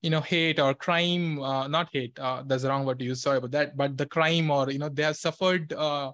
[0.02, 3.22] you know hate or crime uh, not hate uh, that's the wrong word to use
[3.22, 6.10] sorry about that but the crime or you know they have suffered uh,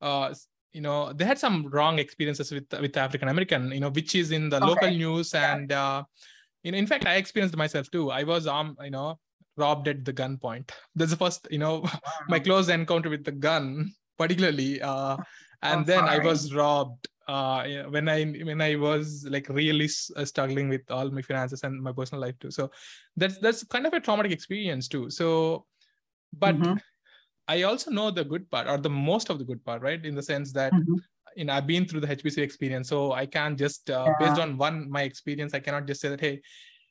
[0.00, 0.32] uh,
[0.72, 4.30] you know they had some wrong experiences with with african american you know which is
[4.30, 4.66] in the okay.
[4.66, 6.02] local news and uh,
[6.62, 9.18] you know in fact i experienced myself too i was um you know
[9.56, 12.00] robbed at the gunpoint that's the first you know wow.
[12.28, 15.16] my close encounter with the gun particularly uh,
[15.62, 16.20] and oh, then sorry.
[16.20, 21.10] i was robbed uh, when I when I was like really uh, struggling with all
[21.10, 22.50] my finances and my personal life too.
[22.50, 22.70] So
[23.16, 25.10] that's that's kind of a traumatic experience too.
[25.10, 25.66] So,
[26.32, 26.74] but mm-hmm.
[27.46, 30.04] I also know the good part or the most of the good part, right?
[30.04, 30.96] In the sense that mm-hmm.
[31.36, 34.14] you know I've been through the HBCU experience, so I can't just uh, yeah.
[34.18, 36.40] based on one my experience, I cannot just say that hey,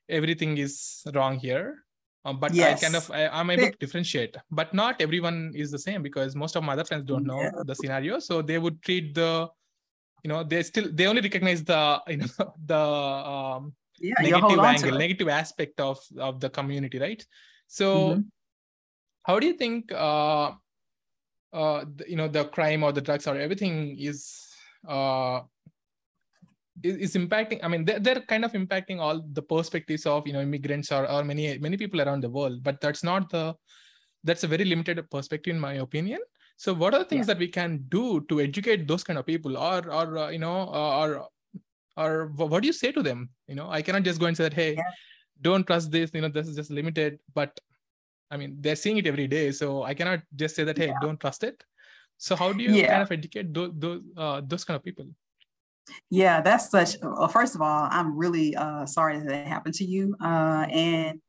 [0.07, 1.83] everything is wrong here.
[2.25, 2.79] Um, but yes.
[2.79, 4.35] I kind of I, am able to differentiate.
[4.51, 7.51] But not everyone is the same because most of my other friends don't know yeah.
[7.65, 9.49] the scenario, so they would treat the
[10.23, 14.97] you know they still they only recognize the you know the um, yeah, negative angle
[14.97, 17.25] negative aspect of of the community right?
[17.67, 18.21] So mm-hmm.
[19.23, 20.51] how do you think uh
[21.53, 24.47] uh the, you know the crime or the drugs or everything is
[24.87, 25.41] uh
[26.83, 30.33] is, is impacting i mean they're, they're kind of impacting all the perspectives of you
[30.33, 33.53] know immigrants or, or many many people around the world but that's not the
[34.23, 36.19] that's a very limited perspective in my opinion
[36.59, 37.33] so what are the things yeah.
[37.33, 40.57] that we can do to educate those kind of people or or uh, you know
[40.79, 41.09] uh, or
[41.95, 44.43] or what do you say to them you know i cannot just go and say
[44.43, 44.91] that hey yeah.
[45.41, 47.57] don't trust this you know this is just limited but
[48.29, 51.01] i mean they're seeing it every day so i cannot just say that hey yeah.
[51.01, 51.63] don't trust it
[52.17, 52.91] so how do you yeah.
[52.91, 55.07] kind of educate those those, uh, those kind of people
[56.09, 59.85] yeah that's such well, first of all i'm really uh, sorry that that happened to
[59.85, 61.21] you uh, and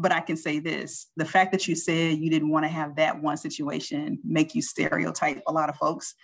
[0.00, 2.96] but I can say this the fact that you said you didn't want to have
[2.96, 6.14] that one situation make you stereotype a lot of folks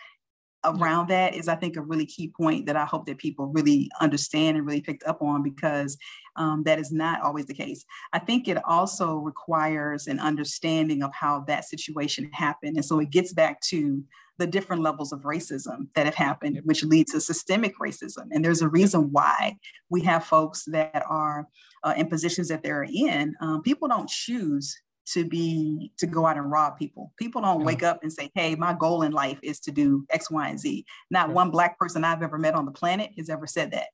[0.65, 3.91] around that is, I think, a really key point that I hope that people really
[4.01, 5.97] understand and really picked up on because
[6.37, 7.85] um, that is not always the case.
[8.13, 12.77] I think it also requires an understanding of how that situation happened.
[12.77, 14.03] And so it gets back to
[14.39, 18.27] the different levels of racism that have happened, which lead to systemic racism.
[18.31, 19.57] And there's a reason why
[19.89, 21.47] we have folks that are
[21.85, 24.79] uh, in positions that they're in, um, people don't choose
[25.13, 27.13] to be to go out and rob people.
[27.19, 30.31] People don't wake up and say, "Hey, my goal in life is to do X,
[30.31, 33.47] Y, and Z." Not one black person I've ever met on the planet has ever
[33.47, 33.89] said that.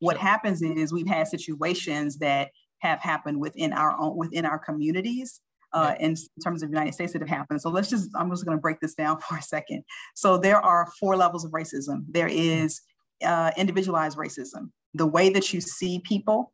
[0.00, 5.40] What happens is we've had situations that have happened within our own within our communities
[5.74, 7.60] uh, in, in, terms of the United States that have happened.
[7.60, 9.82] So let's just, I'm just going to break this down for a second.
[10.14, 12.04] So there are four levels of racism.
[12.08, 12.80] There is
[13.22, 16.52] uh, individualized racism, the way that you see people,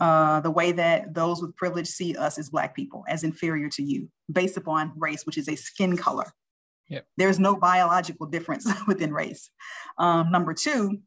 [0.00, 3.82] uh, the way that those with privilege see us as Black people, as inferior to
[3.82, 6.32] you, based upon race, which is a skin color.
[6.88, 7.06] Yep.
[7.16, 9.50] There's no biological difference within race.
[9.98, 10.98] Um, number two,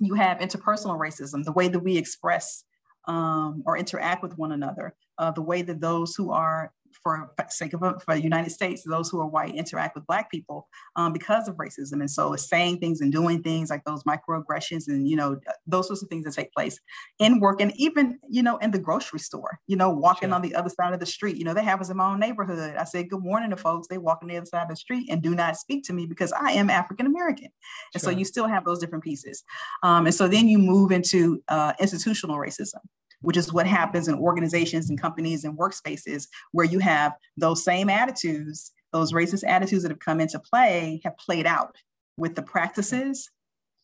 [0.00, 2.64] you have interpersonal racism, the way that we express
[3.06, 7.72] um, or interact with one another, uh, the way that those who are for sake
[7.74, 11.48] of for the United States, those who are white interact with Black people um, because
[11.48, 15.16] of racism, and so it's saying things and doing things like those microaggressions and you
[15.16, 16.80] know those sorts of things that take place
[17.18, 19.58] in work and even you know in the grocery store.
[19.66, 20.34] You know, walking sure.
[20.34, 21.36] on the other side of the street.
[21.36, 22.76] You know, that happens in my own neighborhood.
[22.76, 23.88] I say good morning to folks.
[23.88, 26.06] They walk on the other side of the street and do not speak to me
[26.06, 27.48] because I am African American,
[27.94, 28.12] and sure.
[28.12, 29.44] so you still have those different pieces.
[29.82, 32.80] Um, and so then you move into uh, institutional racism
[33.20, 37.88] which is what happens in organizations and companies and workspaces where you have those same
[37.88, 41.76] attitudes, those racist attitudes that have come into play have played out
[42.16, 43.30] with the practices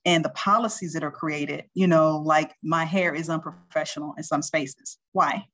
[0.04, 4.42] and the policies that are created, you know, like my hair is unprofessional in some
[4.42, 4.98] spaces.
[5.12, 5.46] Why?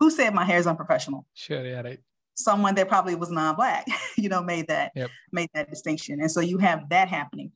[0.00, 1.26] Who said my hair is unprofessional?
[1.34, 2.00] Sure, yeah, right.
[2.34, 3.86] Someone that probably was non-black,
[4.16, 5.10] you know, made that yep.
[5.32, 6.20] made that distinction.
[6.20, 7.52] And so you have that happening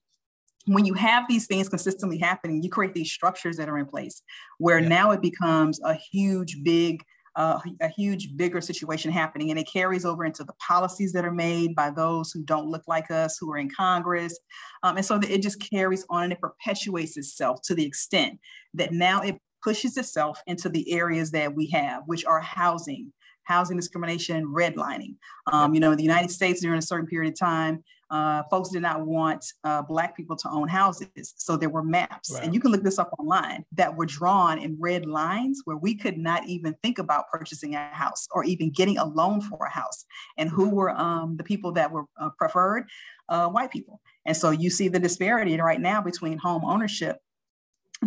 [0.66, 4.22] when you have these things consistently happening, you create these structures that are in place
[4.58, 4.88] where yeah.
[4.88, 7.02] now it becomes a huge, big,
[7.36, 9.50] uh, a huge, bigger situation happening.
[9.50, 12.82] And it carries over into the policies that are made by those who don't look
[12.86, 14.38] like us, who are in Congress.
[14.82, 18.38] Um, and so it just carries on and it perpetuates itself to the extent
[18.74, 23.12] that now it pushes itself into the areas that we have, which are housing,
[23.44, 25.16] housing discrimination, redlining.
[25.52, 28.70] Um, you know, in the United States during a certain period of time, uh, folks
[28.70, 31.34] did not want uh, Black people to own houses.
[31.36, 34.76] So there were maps, and you can look this up online, that were drawn in
[34.78, 38.98] red lines where we could not even think about purchasing a house or even getting
[38.98, 40.04] a loan for a house.
[40.38, 42.88] And who were um, the people that were uh, preferred?
[43.28, 44.00] Uh, white people.
[44.26, 47.18] And so you see the disparity right now between home ownership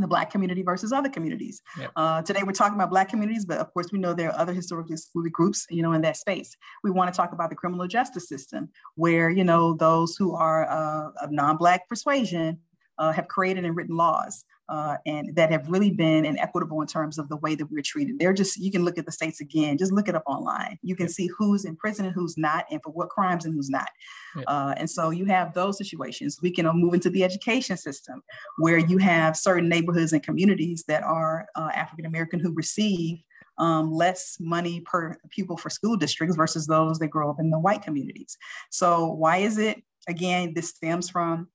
[0.02, 1.62] the Black community versus other communities.
[1.78, 1.92] Yep.
[1.96, 4.54] Uh, today we're talking about Black communities, but of course we know there are other
[4.54, 6.56] historically excluded groups, you know, in that space.
[6.84, 10.70] We want to talk about the criminal justice system, where you know those who are
[10.70, 12.60] uh, of non-Black persuasion
[12.98, 17.18] uh, have created and written laws uh, and that have really been inequitable in terms
[17.18, 18.18] of the way that we're treated.
[18.18, 20.80] They're just, you can look at the states again, just look it up online.
[20.82, 23.70] You can see who's in prison and who's not, and for what crimes and who's
[23.70, 23.90] not.
[24.36, 24.44] Yeah.
[24.48, 26.40] Uh, and so you have those situations.
[26.42, 28.24] We can move into the education system
[28.58, 33.20] where you have certain neighborhoods and communities that are uh, African American who receive
[33.58, 37.60] um, less money per pupil for school districts versus those that grow up in the
[37.60, 38.38] white communities.
[38.72, 39.84] So why is it?
[40.08, 41.48] Again, this stems from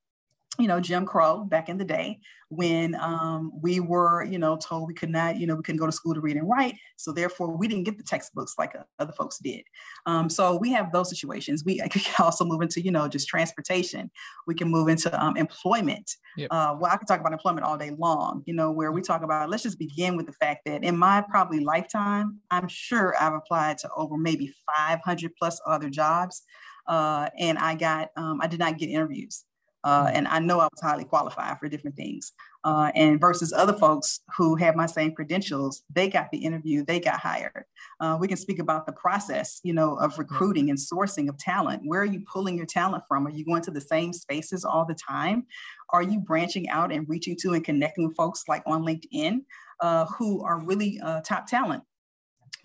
[0.59, 2.18] you know, Jim Crow back in the day
[2.49, 5.87] when um, we were, you know, told we could not, you know, we couldn't go
[5.87, 6.75] to school to read and write.
[6.97, 9.62] So therefore, we didn't get the textbooks like uh, other folks did.
[10.07, 11.62] Um, so we have those situations.
[11.64, 14.11] We can also move into, you know, just transportation.
[14.49, 16.11] We can move into um, employment.
[16.37, 16.49] Yep.
[16.51, 19.23] Uh, well, I could talk about employment all day long, you know, where we talk
[19.23, 23.35] about, let's just begin with the fact that in my probably lifetime, I'm sure I've
[23.35, 26.42] applied to over maybe 500 plus other jobs.
[26.88, 29.44] Uh, and I got, um, I did not get interviews.
[29.85, 32.33] Uh, and I know I was highly qualified for different things.
[32.64, 36.99] Uh, and versus other folks who have my same credentials, they got the interview, they
[36.99, 37.64] got hired.
[38.01, 41.83] Uh, we can speak about the process, you know, of recruiting and sourcing of talent.
[41.85, 43.27] Where are you pulling your talent from?
[43.27, 45.47] Are you going to the same spaces all the time?
[45.91, 49.45] Are you branching out and reaching to and connecting with folks like on LinkedIn
[49.81, 51.85] uh, who are really uh, top talent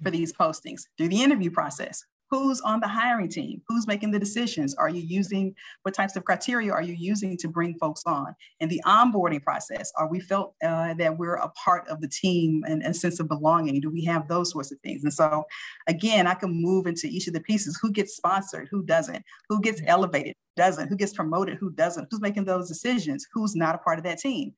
[0.02, 2.04] for these postings through the interview process?
[2.34, 3.62] Who's on the hiring team?
[3.67, 4.74] Who's making the decisions?
[4.74, 8.34] Are you using, what types of criteria are you using to bring folks on?
[8.60, 12.63] And the onboarding process, are we felt uh, that we're a part of the team
[12.67, 13.82] and a sense of belonging?
[13.82, 15.04] Do we have those sorts of things?
[15.04, 15.43] And so
[15.86, 17.78] again, I can move into each of the pieces.
[17.80, 18.67] Who gets sponsored?
[18.72, 19.24] Who doesn't?
[19.48, 20.34] Who gets elevated?
[20.58, 20.88] Doesn't?
[20.88, 21.60] Who gets promoted?
[21.60, 22.08] Who doesn't?
[22.10, 23.28] Who's making those decisions?
[23.32, 24.56] Who's not a part of that team?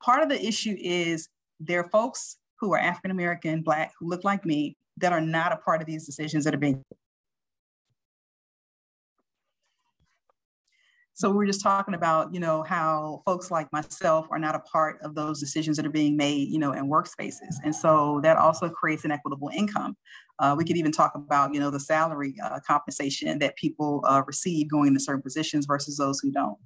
[0.00, 4.22] Part of the issue is there are folks who are African American, Black, who look
[4.22, 6.84] like me, that are not a part of these decisions that are being
[11.16, 14.58] So we are just talking about, you know, how folks like myself are not a
[14.58, 17.54] part of those decisions that are being made, you know, in workspaces.
[17.64, 19.96] And so that also creates an equitable income.
[20.38, 24.24] Uh, we could even talk about, you know, the salary uh, compensation that people uh,
[24.26, 26.58] receive going into certain positions versus those who don't,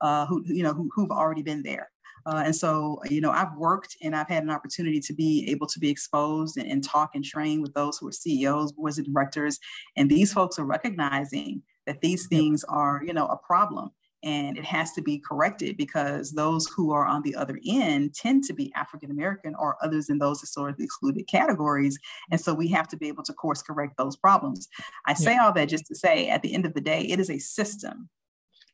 [0.00, 1.90] uh, who, you know, who, who've already been there.
[2.24, 5.66] Uh, and so, you know, I've worked and I've had an opportunity to be able
[5.66, 9.04] to be exposed and, and talk and train with those who are CEOs, boards of
[9.04, 9.58] directors.
[9.98, 13.90] And these folks are recognizing that these things are, you know, a problem
[14.22, 18.44] and it has to be corrected because those who are on the other end tend
[18.44, 21.98] to be African American or others in those historically excluded categories.
[22.30, 24.68] And so we have to be able to course correct those problems.
[25.06, 25.46] I say yeah.
[25.46, 28.08] all that just to say at the end of the day, it is a system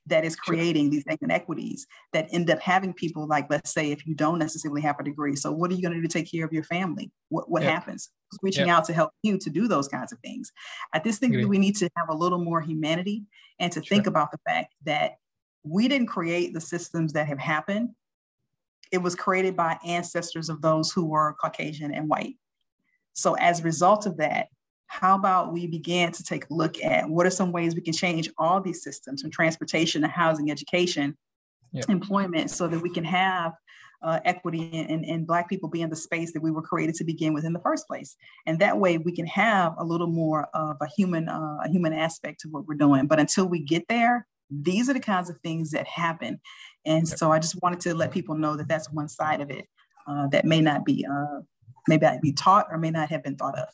[0.07, 4.15] that is creating these inequities that end up having people like let's say if you
[4.15, 6.45] don't necessarily have a degree so what are you going to do to take care
[6.45, 7.71] of your family what, what yeah.
[7.71, 8.11] happens
[8.43, 8.77] reaching yeah.
[8.77, 10.53] out to help you to do those kinds of things
[10.93, 13.23] i just think that we need to have a little more humanity
[13.59, 13.97] and to sure.
[13.97, 15.13] think about the fact that
[15.65, 17.91] we didn't create the systems that have happened.
[18.93, 22.37] It was created by ancestors of those who were Caucasian and white.
[23.15, 24.49] So, as a result of that,
[24.87, 27.93] how about we begin to take a look at what are some ways we can
[27.93, 31.17] change all these systems from transportation to housing, education,
[31.89, 33.53] employment, so that we can have
[34.05, 37.05] uh, equity and, and Black people be in the space that we were created to
[37.05, 38.17] begin with in the first place.
[38.47, 41.95] And that way we can have a little more of a human, uh, a human
[41.95, 43.07] aspect to what we're doing.
[43.07, 46.39] But until we get there, these are the kinds of things that happen.
[46.85, 49.67] And so I just wanted to let people know that that's one side of it
[50.07, 51.41] uh, that may not be, uh,
[51.89, 53.69] may not be taught or may not have been thought of.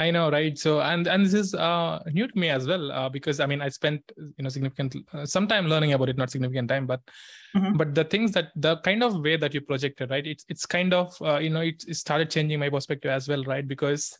[0.00, 0.56] I know, right?
[0.56, 3.60] So, and and this is uh, new to me as well uh, because I mean
[3.60, 7.00] I spent you know significant uh, some time learning about it, not significant time, but
[7.56, 7.76] mm-hmm.
[7.76, 10.24] but the things that the kind of way that you projected, right?
[10.24, 13.42] It's it's kind of uh, you know it, it started changing my perspective as well,
[13.44, 13.66] right?
[13.66, 14.16] Because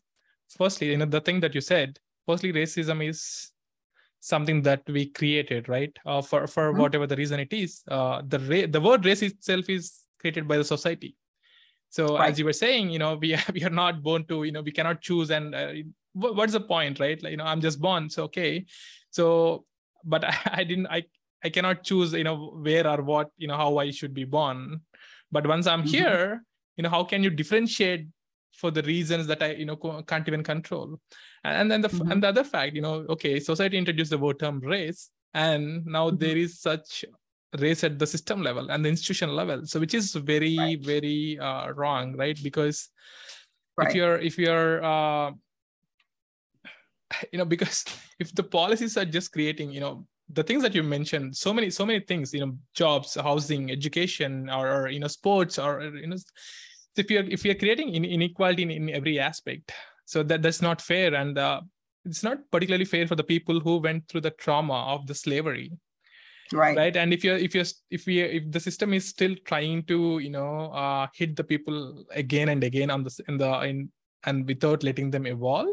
[0.49, 3.53] firstly, you know the thing that you said, firstly, racism is
[4.21, 6.81] something that we created right uh, for for mm-hmm.
[6.81, 10.57] whatever the reason it is uh, the ra- the word race itself is created by
[10.57, 11.15] the society
[11.91, 12.31] so right.
[12.31, 14.63] as you were saying you know we are, we are not born to you know
[14.63, 15.73] we cannot choose and uh,
[16.13, 18.65] what's the point right like, you know i'm just born so okay
[19.11, 19.65] so
[20.05, 21.05] but I, I didn't i
[21.45, 24.81] i cannot choose you know where or what you know how i should be born
[25.31, 25.91] but once i'm mm-hmm.
[25.91, 26.45] here
[26.77, 28.07] you know how can you differentiate
[28.59, 29.77] for the reasons that I, you know,
[30.07, 30.99] can't even control.
[31.45, 32.11] And then the mm-hmm.
[32.11, 36.09] and the other fact, you know, okay, society introduced the word term race, and now
[36.09, 36.19] mm-hmm.
[36.19, 37.05] there is such
[37.59, 39.65] race at the system level and the institutional level.
[39.67, 40.85] So which is very right.
[40.85, 42.39] very uh, wrong, right?
[42.43, 42.89] Because
[43.77, 43.89] right.
[43.89, 45.31] if you're if you're uh,
[47.33, 47.85] you know because
[48.19, 51.71] if the policies are just creating you know the things that you mentioned so many
[51.71, 56.07] so many things you know jobs housing education or, or you know sports or you
[56.07, 56.17] know
[56.97, 59.73] if you're if you're creating inequality in, in every aspect
[60.05, 61.61] so that that's not fair and uh,
[62.05, 65.73] it's not particularly fair for the people who went through the trauma of the slavery
[66.53, 66.77] right.
[66.77, 66.97] Right?
[66.97, 70.31] And if you're if you're if we if the system is still trying to you
[70.31, 73.91] know uh, hit the people again and again on the in the in
[74.25, 75.69] and without letting them evolve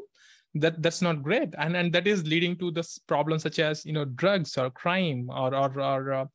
[0.55, 1.53] that that's not great.
[1.57, 5.29] And and that is leading to this problems such as you know drugs or crime
[5.29, 6.25] or or, or uh,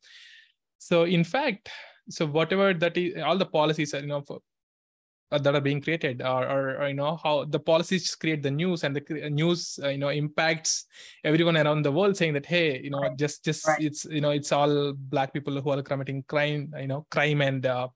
[0.77, 1.69] so in fact
[2.09, 4.39] so whatever that is all the policies are you know for,
[5.39, 8.83] that are being created or, or, or, you know how the policies create the news
[8.83, 10.85] and the news uh, you know impacts
[11.23, 13.17] everyone around the world saying that hey you know right.
[13.17, 13.81] just just right.
[13.81, 17.65] it's you know it's all black people who are committing crime you know crime and
[17.65, 17.87] uh,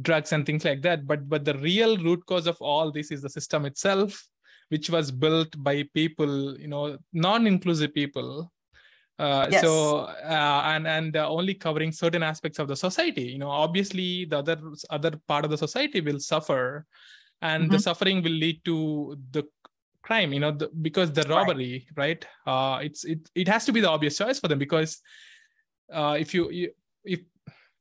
[0.00, 3.20] drugs and things like that but but the real root cause of all this is
[3.20, 4.26] the system itself
[4.70, 8.50] which was built by people you know non-inclusive people
[9.18, 9.62] uh, yes.
[9.62, 14.24] so uh, and and uh, only covering certain aspects of the society you know obviously
[14.24, 14.58] the other
[14.90, 16.86] other part of the society will suffer
[17.42, 17.72] and mm-hmm.
[17.72, 19.44] the suffering will lead to the
[20.02, 22.52] crime you know the, because the robbery right, right?
[22.52, 25.00] Uh, it's it, it has to be the obvious choice for them because
[25.92, 26.70] uh, if you, you
[27.04, 27.20] if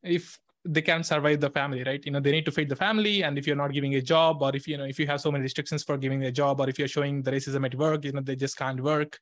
[0.03, 3.23] if they can't survive the family right you know they need to feed the family
[3.23, 5.32] and if you're not giving a job or if you know if you have so
[5.32, 8.11] many restrictions for giving a job or if you're showing the racism at work you
[8.11, 9.17] know they just can't work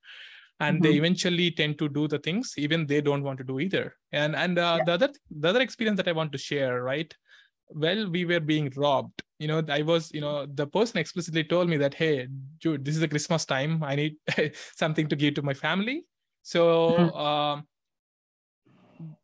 [0.59, 0.83] and mm-hmm.
[0.83, 3.95] they eventually tend to do the things even they don't want to do either.
[4.11, 4.83] And and uh, yeah.
[4.85, 7.13] the other the other experience that i want to share right?
[7.69, 9.23] Well we were being robbed.
[9.39, 12.27] You know i was you know the person explicitly told me that hey
[12.59, 13.83] dude this is the christmas time.
[13.83, 14.15] I need
[14.75, 16.03] something to give to my family.
[16.43, 17.17] So mm-hmm.
[17.17, 17.67] um,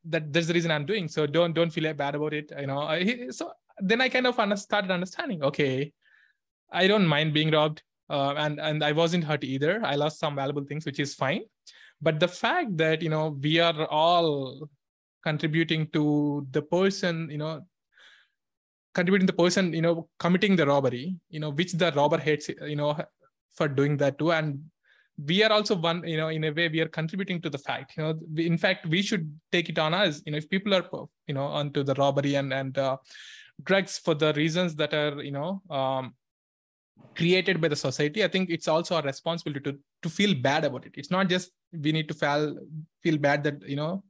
[0.05, 1.07] that that's the reason i'm doing.
[1.07, 2.79] So don't don't feel bad about it you know.
[2.79, 5.91] I, so then i kind of started understanding okay
[6.71, 9.81] i don't mind being robbed uh, and and I wasn't hurt either.
[9.83, 11.41] I lost some valuable things, which is fine.
[12.01, 14.69] But the fact that you know we are all
[15.23, 17.65] contributing to the person, you know,
[18.93, 22.75] contributing the person, you know, committing the robbery, you know, which the robber hates, you
[22.75, 22.95] know,
[23.55, 24.59] for doing that too, and
[25.25, 27.93] we are also one, you know, in a way we are contributing to the fact,
[27.97, 30.73] you know, we, in fact we should take it on us, you know, if people
[30.73, 30.85] are,
[31.27, 32.97] you know, onto the robbery and and uh,
[33.63, 35.61] drugs for the reasons that are, you know.
[35.69, 36.13] Um,
[37.15, 40.85] created by the society i think it's also our responsibility to to feel bad about
[40.85, 40.93] it.
[40.95, 42.57] It's not just we need to feel
[43.01, 44.03] feel bad that you know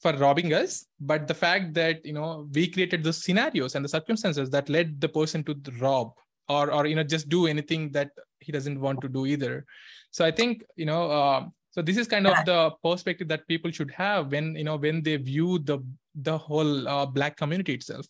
[0.00, 3.88] for robbing us but the fact that you know we created the scenarios and the
[3.88, 6.12] circumstances that led the person to rob
[6.48, 9.64] or or you know just do anything that he doesn't want to do either.
[10.10, 11.40] So i think you know uh,
[11.70, 15.02] so this is kind of the perspective that people should have when you know when
[15.02, 15.78] they view the
[16.14, 18.06] the whole uh, black community itself.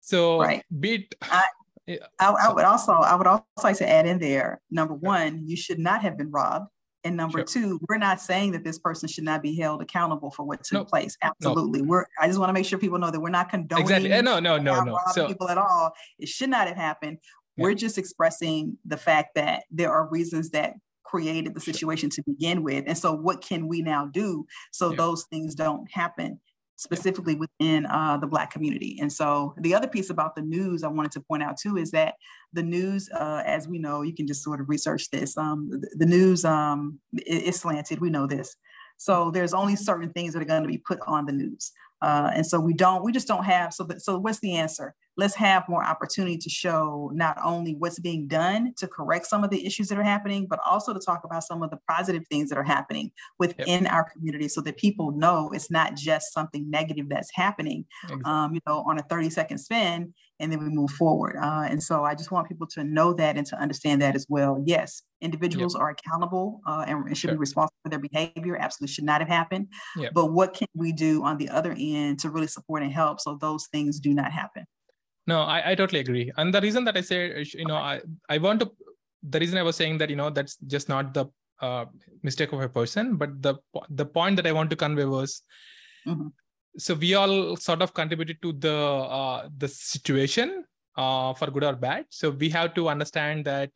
[0.00, 0.64] So Right.
[0.80, 1.48] be it I-
[1.86, 4.60] Yeah, I, I would also I would also like to add in there.
[4.70, 6.66] Number one, you should not have been robbed,
[7.04, 7.44] and number Sure.
[7.44, 10.72] two, we're not saying that this person should not be held accountable for what took
[10.72, 10.84] No.
[10.84, 11.16] place.
[11.22, 12.06] Absolutely, we're.
[12.18, 14.40] I just want to make sure people know that we're not condoning exactly Eh, no
[14.40, 15.92] no no no so people at all.
[16.18, 17.18] It should not have happened.
[17.56, 17.64] Yeah.
[17.64, 20.74] We're just expressing the fact that there are reasons that
[21.04, 24.96] created the situation to begin with, and so what can we now do so Yeah.
[24.96, 26.40] those things don't happen?
[26.76, 28.98] Specifically within uh, the Black community.
[29.00, 31.90] And so the other piece about the news I wanted to point out too is
[31.92, 32.14] that
[32.52, 35.36] the news, uh, as we know, you can just sort of research this.
[35.36, 38.00] Um, the, the news um, is slanted.
[38.00, 38.56] We know this.
[38.96, 41.72] So there's only certain things that are going to be put on the news.
[42.02, 43.72] Uh, and so we don't, we just don't have.
[43.72, 44.94] So, but, so what's the answer?
[45.16, 49.50] Let's have more opportunity to show not only what's being done to correct some of
[49.50, 52.48] the issues that are happening, but also to talk about some of the positive things
[52.50, 57.08] that are happening within our community so that people know it's not just something negative
[57.08, 58.24] that's happening, exactly.
[58.24, 61.36] um, you know, on a 30 second spin and then we move forward.
[61.36, 64.26] Uh, and so I just want people to know that and to understand that as
[64.28, 64.62] well.
[64.66, 67.32] Yes, individuals are accountable uh, and, should Sure.
[67.32, 68.56] be responsible for their behavior.
[68.56, 69.68] Absolutely should not have happened.
[69.96, 70.08] Yeah.
[70.12, 73.38] But what can we do on the other end to really support and help so
[73.40, 74.64] those things do not happen?
[75.26, 76.30] No, I, I totally agree.
[76.36, 78.70] And the reason that I say, uh, you know, I, I want to,
[79.22, 81.26] the reason I was saying that, you know, that's just not the
[81.60, 81.86] uh,
[82.22, 83.54] mistake of a person, but the
[83.88, 85.42] the point that I want to convey was,
[86.06, 86.32] Mhm.
[86.76, 90.64] so we all sort of contributed to the uh, the situation
[90.96, 92.04] uh, for good or bad.
[92.10, 93.70] So we have to understand that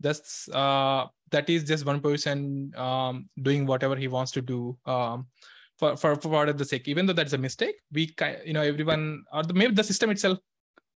[0.00, 4.76] that's uh, that is just one person um, doing whatever he wants to do.
[4.86, 5.28] Um,
[5.78, 8.12] for, for, for the sake, even though that's a mistake, we,
[8.44, 10.38] you know, everyone or the, maybe the system itself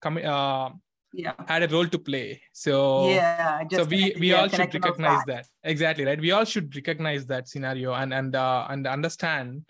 [0.03, 0.71] come uh,
[1.15, 1.37] Yeah.
[1.47, 2.73] had a role to play so
[3.13, 3.61] yeah.
[3.77, 7.49] so we we yeah, all should recognize that exactly right we all should recognize that
[7.53, 9.69] scenario and and uh, and understand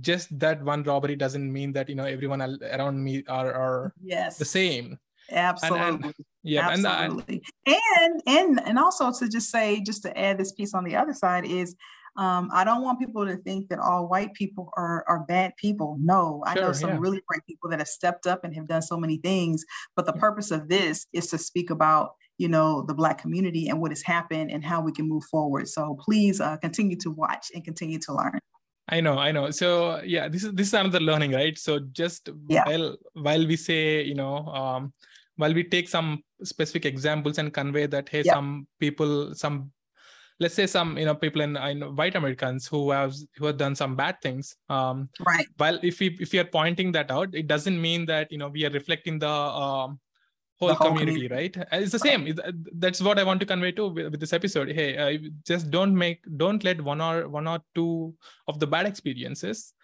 [0.00, 2.40] just that one robbery doesn't mean that you know everyone
[2.76, 3.80] around me are are
[4.14, 4.38] Yes.
[4.38, 4.86] the same
[5.30, 6.12] Absolutely.
[6.42, 7.42] yeah and, uh, and Absolutely.
[7.66, 11.14] And, and and also to just say, just to add this piece on the other
[11.14, 11.74] side is
[12.16, 15.98] um, I don't want people to think that all white people are, are bad people.
[16.00, 16.98] No, I know some yeah.
[16.98, 19.64] really great people that have stepped up and have done so many things.
[19.94, 20.20] But the Yeah.
[20.20, 24.02] purpose of this is to speak about, you know, the black community and what has
[24.02, 25.68] happened and how we can move forward.
[25.68, 28.38] So please uh, continue to watch and continue to learn.
[28.88, 29.50] I know, I know.
[29.50, 31.58] So yeah, this is this is another learning, right?
[31.58, 32.64] So just Yeah.
[32.64, 34.92] while while we say, you know, um,
[35.36, 38.34] while we take some specific examples and convey that, hey, Yeah.
[38.34, 39.72] some people, some
[40.38, 43.74] let's say some you know people in, in white Americans who have who have done
[43.74, 44.56] some bad things.
[44.68, 45.46] Um, Right.
[45.56, 48.48] while if we if we are pointing that out, it doesn't mean that you know
[48.48, 49.98] we are reflecting the um,
[50.58, 51.56] whole, whole community, right?
[51.56, 52.26] Uh, It's the same.
[52.44, 54.70] Uh, That's what I want to convey to with, with this episode.
[54.70, 58.14] Hey, uh, just don't make don't let one or one or two
[58.48, 59.74] of the bad experiences,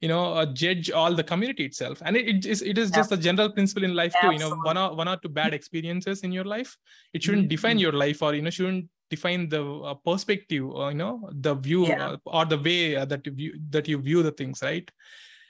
[0.00, 2.02] you know, uh, judge all the community itself.
[2.04, 4.30] And it, it is it is just a general principle in life too.
[4.30, 6.76] You know, one or one or two bad experiences in your life,
[7.12, 7.80] it shouldn't define Mhm.
[7.82, 11.14] your life or you know shouldn't define the uh, perspective or you know
[11.46, 12.08] the view Yeah.
[12.08, 14.88] uh, or the way uh, that you view that you view the things, right?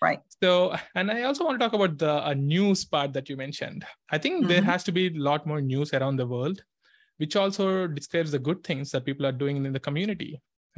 [0.02, 0.20] Right.
[0.42, 3.84] So, and I also want to talk about the uh, news part that you mentioned.
[4.10, 4.70] I think there Mhm.
[4.72, 6.58] has to be a lot more news around the world,
[7.22, 10.32] which also describes the good things that people are doing in the community,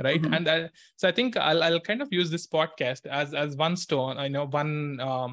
[0.08, 0.20] right?
[0.22, 0.36] Mhm.
[0.36, 0.68] And uh,
[1.00, 4.28] so I think I'll, I'll kind of use this podcast as as one stone, I
[4.28, 5.32] know one um,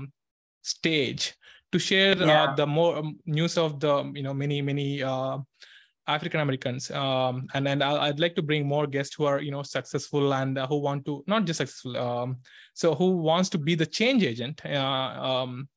[0.64, 1.36] stage
[1.74, 2.44] to share Yeah.
[2.44, 5.38] uh, the more um, news of the you know many many uh,
[6.08, 9.52] African Americans, um, and and I'll, I'd like to bring more guests who are you
[9.52, 12.38] know successful and uh, who want to not just successful, um,
[12.74, 14.62] so who wants to be the change agent.
[14.66, 14.78] Uh,
[15.32, 15.70] um,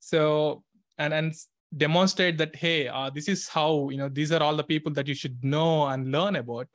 [0.00, 0.62] so
[0.98, 1.32] and and
[1.76, 5.06] demonstrate that hey, uh, this is how you know these are all the people that
[5.06, 6.68] you should know and learn about.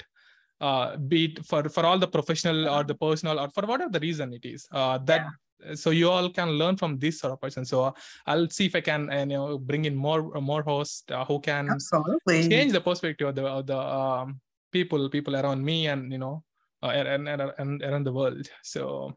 [0.62, 4.00] Uh, be it for for all the professional or the personal or for whatever the
[4.00, 5.26] reason it is uh, that
[5.74, 7.66] so you all can learn from this sort of person.
[7.66, 7.92] So uh,
[8.28, 11.40] i'll see if i can uh, you know bring in more more hosts uh, who
[11.40, 12.50] can Absolutely.
[12.50, 14.40] change the perspective of the of the um,
[14.72, 16.44] people people around me and you know
[16.84, 18.50] uh, and, and, and around the world.
[18.62, 19.16] So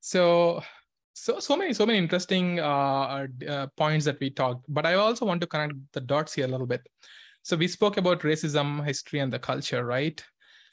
[0.00, 0.62] so
[1.12, 4.64] so so many so many interesting uh, uh, points that we talked.
[4.68, 6.86] But i also want to connect the dots here a little bit.
[7.42, 10.22] So we spoke about racism history and the culture right?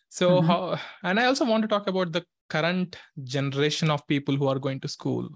[0.10, 0.48] So Mhm.
[0.48, 4.60] how and i also want to talk about the current generation of people who are
[4.60, 5.28] going to school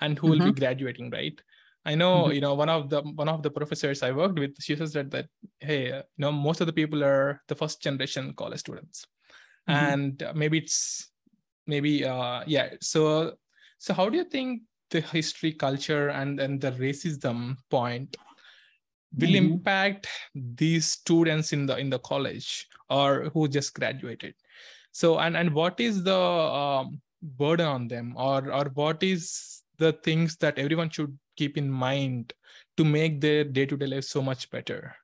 [0.00, 1.40] and who will be graduating right
[1.84, 2.34] i know Mhm.
[2.34, 5.10] you know one of the one of the professors i worked with she says that
[5.10, 5.26] that
[5.60, 9.06] hey uh, you know most of the people are the first generation college students
[9.68, 9.76] Mhm.
[9.76, 11.10] and uh, maybe it's
[11.66, 13.34] maybe uh yeah so
[13.78, 18.16] so how do you think the history culture and and the racism point
[19.18, 19.36] will Mhm.
[19.36, 24.34] impact these students in the in the college or who just graduated
[24.96, 28.14] so and and what is the um, burden on them?
[28.16, 32.32] Or or what is the things that everyone should keep in mind
[32.78, 34.96] to make their day-to-day life so much better?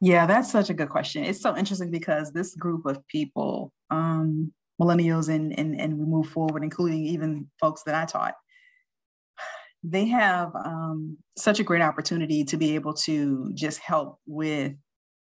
[0.00, 1.22] Yeah that's such a good question.
[1.24, 6.28] It's so interesting because this group of people um millennials and and, and we move
[6.28, 8.34] forward including even folks that i taught
[9.82, 14.72] they have um, such a great opportunity to be able to just help with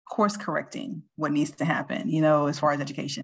[0.09, 3.23] course correcting what needs to happen you know as far as education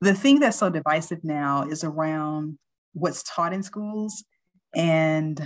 [0.00, 2.58] the thing that's so divisive now is around
[2.92, 4.24] what's taught in schools
[4.74, 5.40] and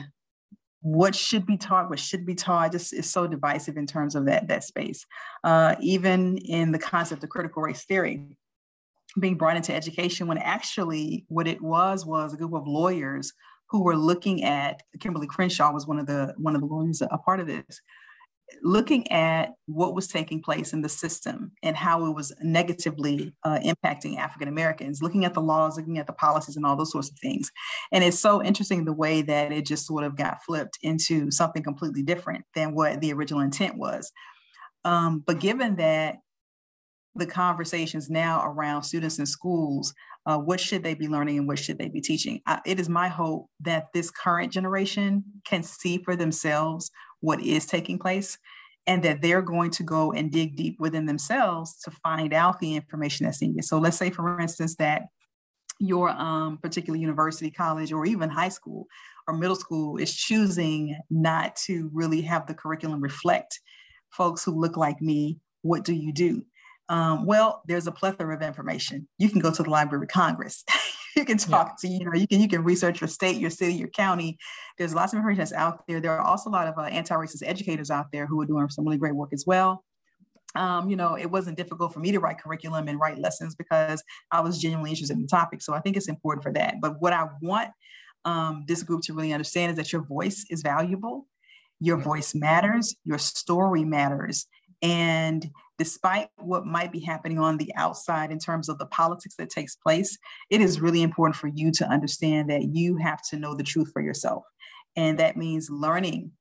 [0.80, 4.26] what should be taught, what should be taught, just is so divisive in terms of
[4.26, 5.05] that that space.
[5.43, 8.24] Uh, even in the concept of critical race theory
[9.18, 13.32] being brought into education, when actually what it was was a group of lawyers
[13.70, 17.18] who were looking at Kimberlé Crenshaw was one of the one of the lawyers a
[17.18, 17.80] part of this,
[18.62, 23.59] looking at what was taking place in the system and how it was negatively uh,
[23.64, 27.11] impacting African Americans, looking at the laws, looking at the policies, and all those sorts
[27.11, 27.51] of things.
[27.92, 31.62] And it's so interesting the way that it just sort of got flipped into something
[31.62, 34.12] completely different than what the original intent was.
[34.84, 36.16] Um, but given that
[37.16, 39.94] the conversations now around students in schools
[40.26, 42.40] uh, what should they be learning and what should they be teaching?
[42.46, 47.64] I, it is my hope that this current generation can see for themselves what is
[47.64, 48.36] taking place
[48.88, 52.74] and that they're going to go and dig deep within themselves to find out the
[52.74, 53.64] information that's needed.
[53.64, 55.02] So let's say for instance that
[55.78, 58.86] your um, particular university college or even high school
[59.28, 63.60] or middle school is choosing not to really have the curriculum reflect
[64.10, 65.38] folks who look like me.
[65.62, 66.44] What do you do
[66.89, 69.09] um, well, there's a plethora of information.
[69.18, 70.64] You can go to the Library of Congress.
[71.16, 71.89] you can talk yeah.
[71.89, 74.39] to, you know, you can you can research your state, your city, your county.
[74.78, 76.01] There's lots of information that's out there.
[76.01, 78.84] There are also a lot of uh, anti-racist educators out there who are doing some
[78.84, 79.84] really great work as well.
[80.55, 84.03] Um, you know, it wasn't difficult for me to write curriculum and write lessons because
[84.30, 85.61] I was genuinely interested in the topic.
[85.61, 86.76] So I think it's important for that.
[86.80, 87.70] But what I want
[88.24, 91.26] um, this group to really understand is that your voice is valuable,
[91.78, 94.47] your voice matters, your story matters,
[94.82, 99.50] and despite what might be happening on the outside in terms of the politics that
[99.50, 100.16] takes place,
[100.50, 103.90] it is really important for you to understand that you have to know the truth
[103.92, 104.44] for yourself.
[104.96, 106.32] And that means learning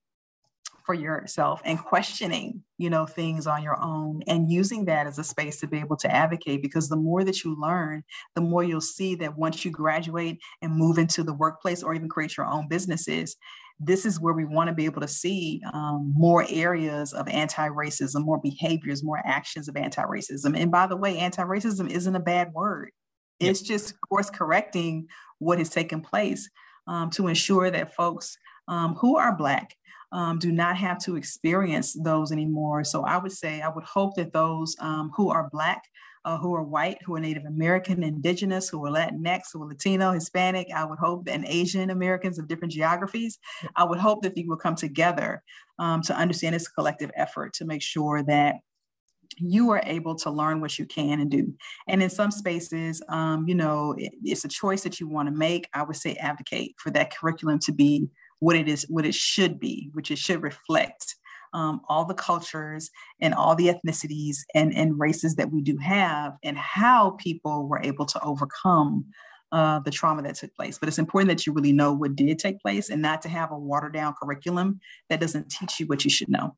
[0.86, 5.24] for yourself and questioning you know things on your own and using that as a
[5.24, 8.04] space to be able to advocate because the more that you learn
[8.36, 12.08] the more you'll see that once you graduate and move into the workplace or even
[12.08, 13.36] create your own businesses
[13.80, 18.24] this is where we want to be able to see um, more areas of anti-racism,
[18.24, 20.58] more behaviors, more actions of anti-racism.
[20.58, 22.92] And by the way, anti-racism isn't a bad word.
[23.40, 25.08] It's just of course correcting
[25.40, 26.50] what has taken place
[26.88, 29.76] um, to ensure that folks um, who are Black
[30.12, 32.86] um, do not have to experience those anymore.
[32.86, 35.84] So I would say, I would hope that those um, who are Black
[36.26, 40.12] uh, who are white, who are Native American, Indigenous, who are Latinx, who are Latino,
[40.12, 43.38] Hispanic, I would hope, and Asian Americans of different geographies,
[43.76, 45.44] I would hope that they will come together
[45.78, 48.56] um, to understand this collective effort to make sure that
[49.38, 51.54] you are able to learn what you can and do.
[51.88, 55.36] And in some spaces, um, you know, it, it's a choice that you want to
[55.36, 55.68] make.
[55.74, 58.08] I would say advocate for that curriculum to be
[58.40, 61.15] what it is, what it should be, which it should reflect
[61.56, 62.92] um, all the cultures
[63.22, 67.82] and all the ethnicities and, and races that we do have and how people were
[67.82, 69.06] able to overcome
[69.54, 70.78] uh, the trauma that took place.
[70.78, 73.52] But it's important that you really know what did take place and not to have
[73.52, 76.58] a watered down curriculum that doesn't teach you what you should know.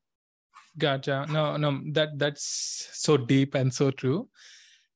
[0.76, 1.26] Gotcha.
[1.30, 4.28] No, no, that that's so deep and so true.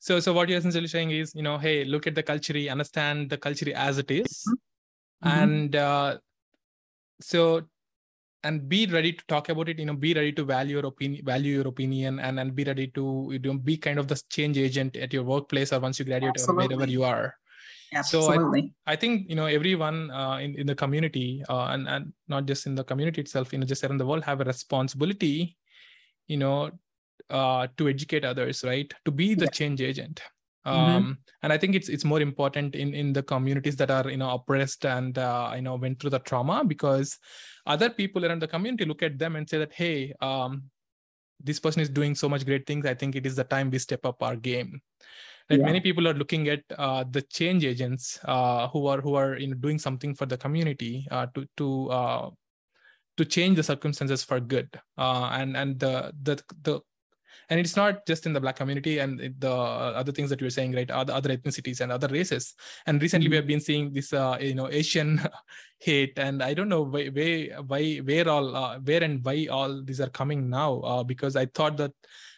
[0.01, 3.31] So, so what you're essentially saying is, you know, hey, look at the culture, understand
[3.31, 4.45] the culture as it is.
[5.25, 5.39] Mm-hmm.
[5.39, 6.19] and uh,
[7.21, 7.63] so
[8.45, 11.25] and be ready to talk about it you know be ready to value your opinion
[11.25, 14.59] value your opinion and and be ready to you know be kind of the change
[14.59, 16.65] agent at your workplace or once you graduate Absolutely.
[16.65, 17.35] or wherever you are
[17.95, 18.61] Absolutely.
[18.61, 22.13] So I, I think you know everyone uh, in in the community uh, and and
[22.29, 25.57] not just in the community itself, you know, just around the world have a responsibility,
[26.27, 26.71] you know,
[27.31, 28.93] uh, to educate others, right?
[29.05, 29.51] To be the yeah.
[29.51, 30.23] change agent.
[30.67, 30.79] Mm-hmm.
[30.79, 31.13] Um, mm-hmm.
[31.43, 34.31] And I think it's it's more important in in the communities that are you know
[34.31, 37.19] oppressed and uh, you know went through the trauma because
[37.67, 40.65] other people around the community look at them and say that hey um,
[41.43, 42.87] this person is doing so much great things.
[42.87, 44.81] I think it is the time we step up our game.
[45.49, 45.67] That yeah.
[45.67, 49.49] many people are looking at uh, the change agents uh, who are who are you
[49.49, 52.31] know doing something for the community uh, to to uh,
[53.17, 54.69] to change the circumstances for good.
[54.97, 56.81] Uh, and and the the the
[57.53, 59.53] and it's not just in the black community and the
[60.01, 62.55] other things that you're saying right other, other ethnicities and other races
[62.87, 63.33] and recently mm-hmm.
[63.33, 65.21] we have been seeing this uh, you know asian
[65.79, 67.05] hate and i don't know why
[67.67, 71.45] why where all uh, where and why all these are coming now uh, because i
[71.47, 71.93] thought that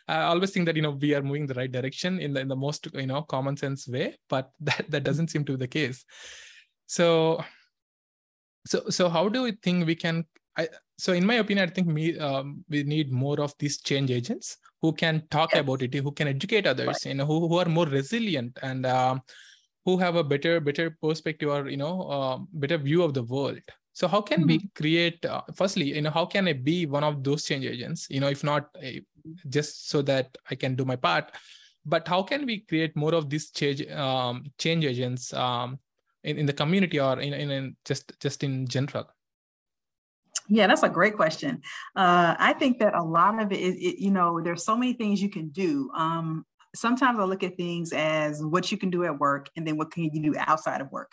[0.07, 2.49] I always think that you know we are moving the right direction in the in
[2.49, 5.67] the most you know common sense way, but that that doesn't seem to be the
[5.67, 6.05] case.
[6.87, 7.43] So,
[8.67, 10.27] so so how do we think we can?
[10.57, 14.11] I, so in my opinion, I think me um, we need more of these change
[14.11, 15.61] agents who can talk yes.
[15.63, 17.07] about it, who can educate others, right.
[17.07, 19.23] you know, who, who are more resilient and um,
[19.85, 23.61] who have a better better perspective or you know uh, better view of the world
[23.93, 24.65] so how can mm-hmm.
[24.65, 28.07] we create uh, firstly you know how can i be one of those change agents
[28.11, 28.99] you know if not uh,
[29.49, 31.33] just so that i can do my part
[31.87, 35.79] but how can we create more of these change um, change agents um,
[36.23, 39.07] in, in the community or in, in, in just just in general
[40.49, 41.63] yeah, that's a great question.
[41.97, 44.93] Uh, I think that a lot of it is, it, you know, there's so many
[44.93, 45.91] things you can do.
[45.97, 49.77] Um, sometimes I look at things as what you can do at work and then
[49.77, 51.13] what can you do outside of work.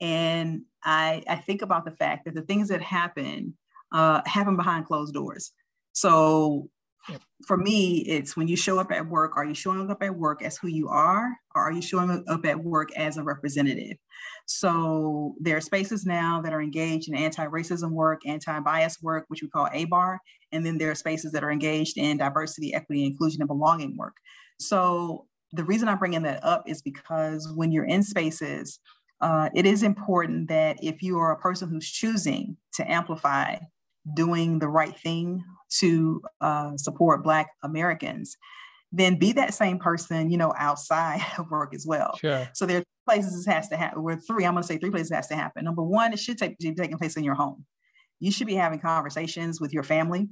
[0.00, 3.56] And I, I think about the fact that the things that happen
[3.92, 5.50] uh, happen behind closed doors.
[5.92, 6.68] So
[7.46, 10.42] for me, it's when you show up at work, are you showing up at work
[10.42, 13.96] as who you are, or are you showing up at work as a representative?
[14.46, 19.48] So there are spaces now that are engaged in anti-racism work, anti-bias work, which we
[19.48, 20.18] call ABAR,
[20.52, 24.16] and then there are spaces that are engaged in diversity, equity, inclusion, and belonging work.
[24.58, 28.80] So the reason I'm bringing that up is because when you're in spaces
[29.20, 33.56] uh, it is important that if you are a person who's choosing to amplify
[34.14, 35.42] doing the right thing
[35.80, 38.36] to uh, support Black Americans,
[38.92, 42.16] then be that same person, you know, outside of work as well.
[42.16, 42.48] Sure.
[42.54, 44.02] So there are places this has to happen.
[44.02, 45.64] Where three, I'm going to say three places has to happen.
[45.64, 47.64] Number one, it should take be taking place in your home.
[48.20, 50.28] You should be having conversations with your family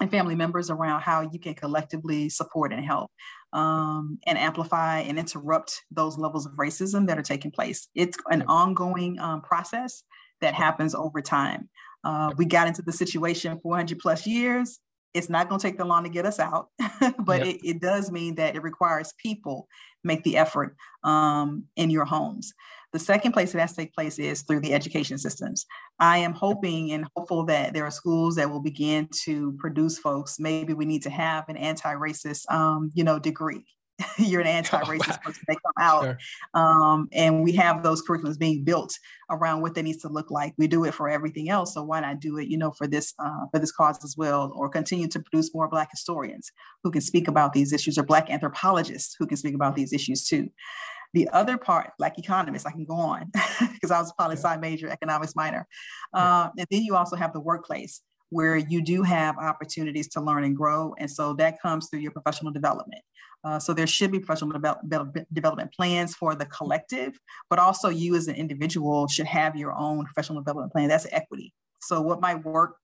[0.00, 3.10] and family members around how you can collectively support and help
[3.52, 7.88] um, and amplify and interrupt those levels of racism that are taking place.
[7.94, 10.04] It's an ongoing um, process
[10.40, 11.68] that happens over time.
[12.04, 14.78] Uh, we got into the situation 400 plus years.
[15.14, 16.68] It's not going to take that long to get us out,
[17.18, 17.56] but yep.
[17.56, 19.66] it, it, does mean that it requires people
[20.04, 22.52] make the effort um, in your homes.
[22.92, 25.66] The second place that has to take place is through the education systems.
[25.98, 30.38] I am hoping and hopeful that there are schools that will begin to produce folks.
[30.38, 33.64] Maybe we need to have an anti-racist, um, you know, degree.
[34.18, 35.42] You're an oh, anti-racist person.
[35.48, 36.18] They come out, sure.
[36.54, 38.96] um, and we have those curriculums being built
[39.30, 40.54] around what they needs to look like.
[40.56, 43.14] We do it for everything else, so why not do it, you know, for this
[43.18, 46.52] uh, for this cause as well, or continue to produce more Black historians
[46.84, 50.24] who can speak about these issues, or Black anthropologists who can speak about these issues
[50.24, 50.48] too.
[51.14, 53.30] The other part, like economists, I can go on
[53.72, 55.66] because I was a poli sci major, economics minor.
[56.12, 60.44] Uh, and then you also have the workplace where you do have opportunities to learn
[60.44, 60.94] and grow.
[60.98, 63.02] And so that comes through your professional development.
[63.44, 64.80] Uh, so there should be professional develop,
[65.32, 67.18] development plans for the collective,
[67.48, 70.88] but also you as an individual should have your own professional development plan.
[70.88, 71.52] That's equity.
[71.80, 72.76] So what might work,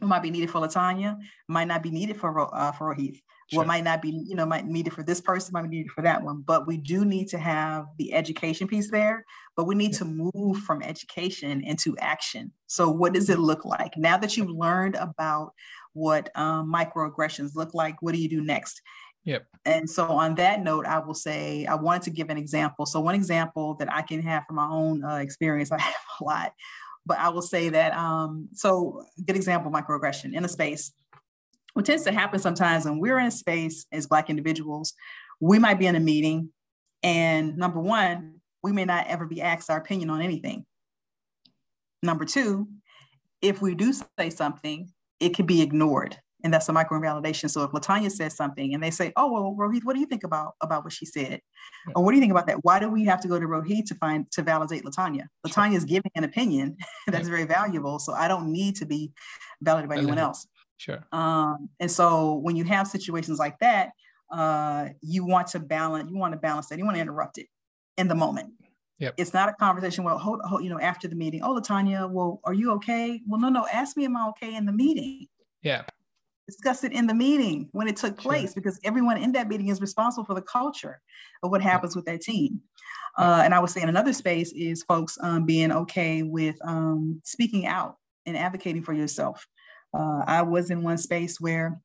[0.00, 1.16] what might be needed for LaTonya,
[1.48, 3.20] might not be needed for uh, for Rohith.
[3.48, 3.58] Sure.
[3.58, 5.92] What might not be, you know, might need it for this person, might be needed
[5.92, 6.42] for that one.
[6.44, 9.24] But we do need to have the education piece there,
[9.56, 12.50] but we need to move from education into action.
[12.66, 13.96] So what does it look like?
[13.96, 15.52] Now that you've learned about
[15.92, 18.82] what um, microaggressions look like, what do you do next?
[19.26, 19.46] Yep.
[19.64, 22.86] And so on that note, I will say I wanted to give an example.
[22.86, 26.24] So one example that I can have from my own uh, experience, I have a
[26.24, 26.52] lot,
[27.04, 30.92] but I will say that um, so good example microaggression in a space
[31.76, 34.94] what tends to happen sometimes when we're in a space as Black individuals,
[35.40, 36.48] we might be in a meeting,
[37.02, 40.64] and number one, we may not ever be asked our opinion on anything.
[42.02, 42.66] Number two,
[43.42, 44.88] if we do say something,
[45.20, 46.16] it can be ignored.
[46.44, 47.48] And that's a micro invalidation.
[47.48, 50.22] So if LaTonya says something and they say, Oh, well, Rohith, what do you think
[50.22, 51.40] about, about what she said?
[51.86, 51.92] Yeah.
[51.96, 52.58] Or what do you think about that?
[52.62, 55.26] Why do we have to go to Rohith to find to validate LaTonya?
[55.46, 56.76] LaTonya is giving an opinion
[57.06, 57.34] that's yeah.
[57.34, 57.98] very valuable.
[57.98, 59.12] So I don't need to be
[59.62, 60.46] validated by anyone else.
[60.76, 61.04] Sure.
[61.10, 63.90] Um, and so when you have situations like that,
[64.30, 66.78] uh, you want to balance, you want to balance that.
[66.78, 67.46] You want to interrupt it
[67.96, 68.52] in the moment.
[68.98, 69.14] Yep.
[69.18, 70.04] It's not a conversation.
[70.04, 71.42] Well, hold, hold, you know, after the meeting.
[71.42, 73.20] Oh, LaTonya, well, are you okay?
[73.26, 73.66] Well, no, no.
[73.70, 75.26] Ask me, am I okay in the meeting?
[75.62, 75.82] Yeah.
[76.48, 78.54] Discuss it in the meeting when it took place, sure.
[78.54, 81.00] because everyone in that meeting is responsible for the culture
[81.42, 82.60] of what happens with that team.
[83.18, 87.20] Uh, and I would say in another space is folks um, being okay with um,
[87.24, 89.46] speaking out and advocating for yourself.
[89.96, 91.80] Uh, I was in one space where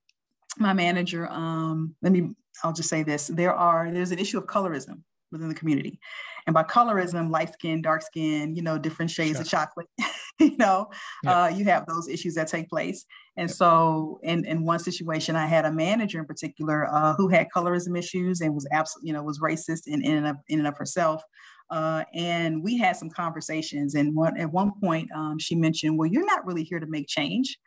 [0.57, 4.45] my manager, um, let me, I'll just say this: there are there's an issue of
[4.45, 5.99] colorism within the community,
[6.47, 9.41] and by colorism, light skin, dark skin, you know, different shades sure.
[9.41, 9.87] of chocolate.
[10.39, 10.87] you know,
[11.23, 11.43] yeah.
[11.43, 13.05] uh, you have those issues that take place.
[13.37, 13.55] And yeah.
[13.55, 17.97] so, in in one situation, I had a manager in particular uh, who had colorism
[17.97, 20.77] issues and was absolutely, you know, was racist in in and of, in and of
[20.77, 21.23] herself.
[21.69, 23.95] Uh, and we had some conversations.
[23.95, 27.07] And one, at one point, um, she mentioned, "Well, you're not really here to make
[27.07, 27.57] change."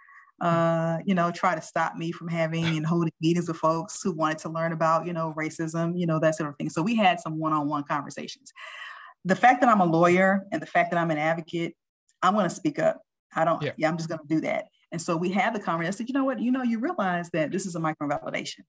[0.40, 4.12] Uh, you know, try to stop me from having and holding meetings with folks who
[4.12, 6.68] wanted to learn about, you know, racism, you know, that sort of thing.
[6.68, 8.52] So we had some one-on-one conversations.
[9.24, 11.74] The fact that I'm a lawyer and the fact that I'm an advocate,
[12.22, 13.00] I'm going to speak up.
[13.34, 14.66] I don't, yeah, yeah I'm just going to do that.
[14.92, 15.94] And so we had the conversation.
[15.94, 18.60] I said, you know what, you know, you realize that this is a microvalidation.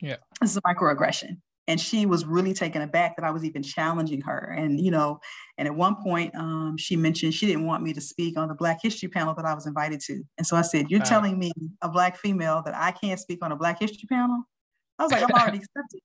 [0.00, 0.16] Yeah.
[0.40, 4.20] This is a microaggression and she was really taken aback that I was even challenging
[4.22, 4.54] her.
[4.56, 5.20] And you know,
[5.58, 8.54] and at one point, um, she mentioned she didn't want me to speak on the
[8.54, 10.22] Black History panel that I was invited to.
[10.38, 11.52] And so I said, "You're telling me,
[11.82, 14.44] a Black female, that I can't speak on a Black History panel?"
[14.98, 16.00] I was like, "I'm already accepted."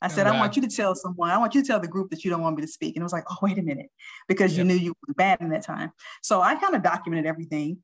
[0.00, 2.10] I said, I want you to tell someone, I want you to tell the group
[2.10, 2.94] that you don't want me to speak.
[2.94, 3.90] And it was like, oh, wait a minute,
[4.28, 4.58] because yep.
[4.58, 5.90] you knew you were bad in that time.
[6.22, 7.78] So I kind of documented everything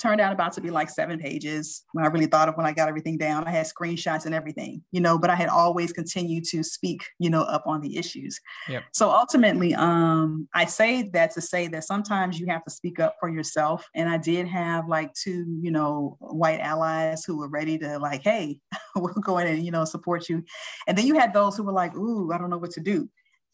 [0.00, 2.72] turned out about to be like seven pages when I really thought of when I
[2.72, 3.46] got everything down.
[3.46, 7.30] I had screenshots and everything, you know, but I had always continued to speak, you
[7.30, 8.38] know, up on the issues.
[8.68, 8.84] Yep.
[8.92, 13.16] So ultimately, um, I say that to say that sometimes you have to speak up
[13.20, 13.86] for yourself.
[13.94, 18.22] And I did have like two, you know, white allies who were ready to like,
[18.22, 18.58] hey,
[18.96, 20.44] we'll go in and, you know, support you.
[20.86, 23.08] And then you had those who were like, ooh, I don't know what to do.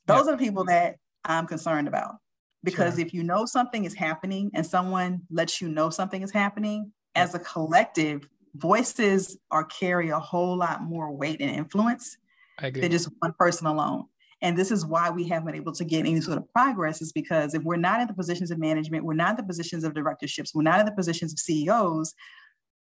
[0.06, 0.26] Those yep.
[0.26, 2.16] are the people that I'm concerned about
[2.64, 3.06] because sure.
[3.06, 7.34] if you know something is happening and someone lets you know something is happening as
[7.34, 12.16] a collective voices are carry a whole lot more weight and influence
[12.60, 14.04] than just one person alone.
[14.42, 17.12] And this is why we haven't been able to get any sort of progress is
[17.12, 19.94] because if we're not in the positions of management we're not in the positions of
[19.94, 22.14] directorships we're not in the positions of ceos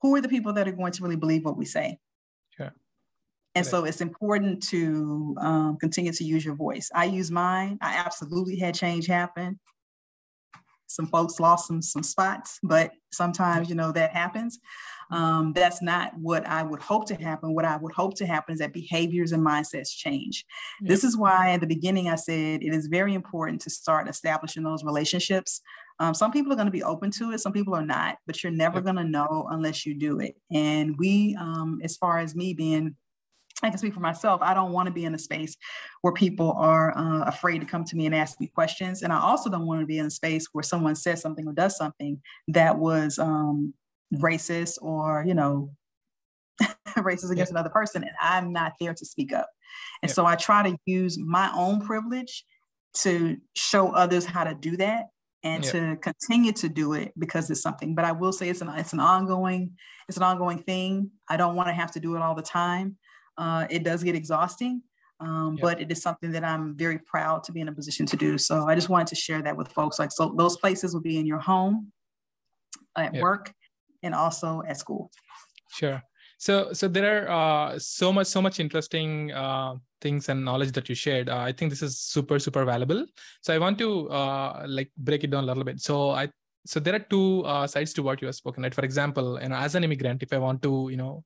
[0.02, 2.00] who are the people that are going to really believe what we say
[3.58, 6.90] and so it's important to um, continue to use your voice.
[6.94, 7.78] I use mine.
[7.82, 9.60] I absolutely had change happen.
[10.88, 14.60] Some folks lost some some spots, but sometimes you know that happens.
[15.10, 17.54] Um, that's not what I would hope to happen.
[17.54, 20.46] What I would hope to happen is that behaviors and mindsets change.
[20.82, 20.90] Yeah.
[20.90, 24.64] This is why at the beginning I said it is very important to start establishing
[24.64, 25.62] those relationships.
[26.00, 28.44] Um, some people are going to be open to it, some people are not, but
[28.44, 28.84] you're never yeah.
[28.84, 30.36] going to know unless you do it.
[30.52, 32.96] And we, um, as far as me being
[33.64, 34.42] I can speak for myself.
[34.44, 35.58] I don't want to be in a space
[36.02, 39.02] where people are uh, afraid to come to me and ask me questions.
[39.02, 41.54] And I also don't want to be in a space where someone says something or
[41.54, 43.74] does something that was um,
[44.14, 45.72] racist or, you know,
[46.98, 47.60] racist against yeah.
[47.60, 48.04] another person.
[48.04, 49.50] And I'm not there to speak up.
[50.04, 50.14] And yeah.
[50.14, 52.46] so I try to use my own privilege
[53.02, 55.06] to show others how to do that
[55.44, 55.72] and yeah.
[55.72, 57.96] to continue to do it because it's something.
[57.96, 59.72] But I will say it's an it's an ongoing
[60.08, 61.12] it's an ongoing thing.
[61.28, 62.98] I don't want to have to do it all the time.
[63.38, 64.82] Uh, it does get exhausting,
[65.20, 65.62] um, yep.
[65.62, 68.38] but it is something that I'm very proud to be in a position to do.
[68.38, 70.00] So I just wanted to share that with folks.
[70.00, 71.92] Like, so those places will be in your home,
[72.96, 73.22] at yep.
[73.22, 73.54] work,
[74.04, 75.12] and also at school.
[75.72, 76.02] Sure.
[76.40, 80.88] So, so there are uh, so much, so much interesting uh, things and knowledge that
[80.90, 81.30] you shared.
[81.30, 83.06] Uh, I think this is super, super valuable.
[83.42, 85.80] So I want to uh, like break it down a little bit.
[85.80, 86.30] So I,
[86.66, 88.62] so there are two uh, sides to what you have spoken.
[88.64, 88.74] Right.
[88.74, 91.24] For example, you know, as an immigrant, if I want to, you know,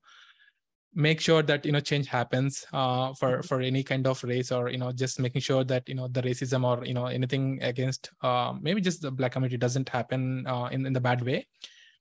[0.94, 3.42] make sure that you know change happens uh, for mm-hmm.
[3.42, 6.22] for any kind of race or you know just making sure that you know the
[6.22, 10.68] racism or you know anything against uh, maybe just the black community doesn't happen uh,
[10.72, 11.48] in in the bad way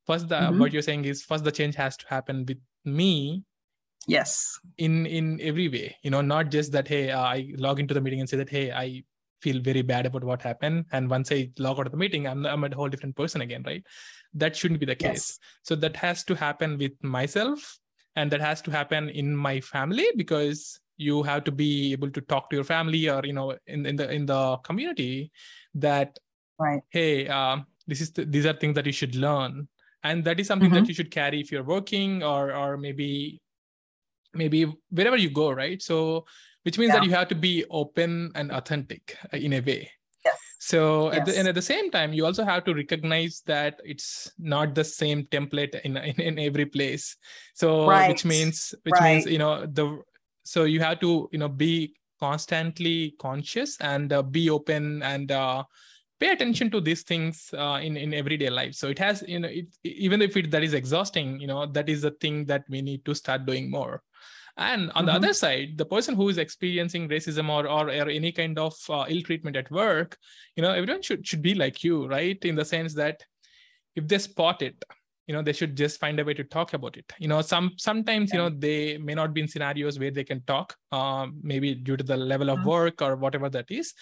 [0.07, 0.59] first the mm-hmm.
[0.59, 3.45] what you're saying is first the change has to happen with me
[4.07, 7.95] yes in in every way you know not just that hey uh, i log into
[7.95, 9.03] the meeting and say that hey i
[9.41, 12.45] feel very bad about what happened and once i log out of the meeting i'm,
[12.45, 13.85] I'm a whole different person again right
[14.35, 15.39] that shouldn't be the case yes.
[15.63, 17.80] so that has to happen with myself
[18.17, 22.21] and that has to happen in my family because you have to be able to
[22.21, 25.31] talk to your family or you know in, in the in the community
[25.75, 26.19] that
[26.59, 29.69] right hey um, this is the, these are things that you should learn
[30.03, 30.81] and that is something mm-hmm.
[30.81, 33.41] that you should carry if you're working or or maybe
[34.35, 36.25] maybe wherever you go right so
[36.63, 36.97] which means yeah.
[37.01, 39.91] that you have to be open and authentic in a way
[40.63, 41.27] so yes.
[41.27, 44.85] the, and at the same time you also have to recognize that it's not the
[44.85, 47.17] same template in in, in every place
[47.55, 48.09] so right.
[48.09, 49.15] which means which right.
[49.15, 49.99] means you know the
[50.45, 55.65] so you have to you know be constantly conscious and uh, be open and uh,
[56.21, 59.49] pay attention to these things uh, in in everyday life so it has you know
[59.49, 62.83] it, even if it that is exhausting you know that is the thing that we
[62.83, 64.03] need to start doing more
[64.57, 65.07] and on mm-hmm.
[65.07, 68.75] the other side the person who is experiencing racism or or, or any kind of
[68.89, 70.17] uh, ill treatment at work
[70.57, 73.23] you know everyone should should be like you right in the sense that
[73.97, 74.83] if they spot it
[75.31, 77.71] you know they should just find a way to talk about it you know some
[77.77, 81.73] sometimes you know they may not be in scenarios where they can talk um, maybe
[81.73, 82.69] due to the level of mm-hmm.
[82.69, 83.95] work or whatever that is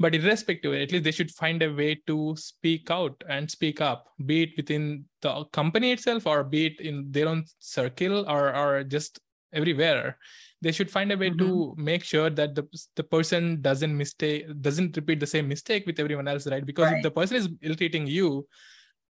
[0.00, 4.08] but irrespective at least they should find a way to speak out and speak up
[4.26, 8.82] be it within the company itself or be it in their own circle or or
[8.82, 9.20] just
[9.52, 10.18] everywhere
[10.62, 11.46] they should find a way mm-hmm.
[11.46, 15.98] to make sure that the, the person doesn't mistake doesn't repeat the same mistake with
[15.98, 16.96] everyone else right because right.
[16.98, 18.46] if the person is ill-treating you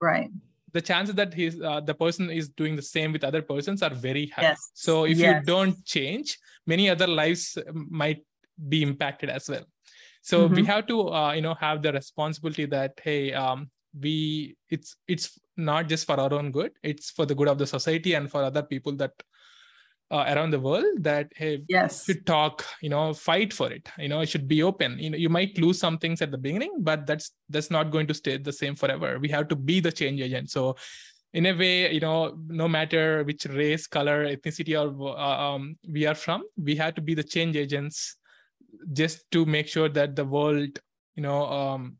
[0.02, 0.30] right
[0.74, 3.94] the chances that he's uh, the person is doing the same with other persons are
[3.94, 4.72] very high yes.
[4.74, 5.28] so if yes.
[5.28, 8.24] you don't change many other lives might
[8.70, 9.66] be impacted as well
[10.22, 10.56] so mm-hmm.
[10.56, 13.70] we have to uh, you know have the responsibility that hey um,
[14.00, 17.68] we it's it's not just for our own good it's for the good of the
[17.68, 19.12] society and for other people that
[20.12, 22.05] uh, around the world that hey yes.
[22.05, 23.89] should talk you know fight for it.
[23.97, 24.99] You know it should be open.
[24.99, 28.07] You know you might lose some things at the beginning but that's that's not going
[28.07, 29.18] to stay the same forever.
[29.20, 30.51] We have to be the change agent.
[30.51, 30.76] So
[31.34, 36.05] in a way you know no matter which race color ethnicity or uh, um, we
[36.05, 38.18] are from we have to be the change agents
[38.91, 40.80] just to make sure that the world
[41.16, 41.97] you know um,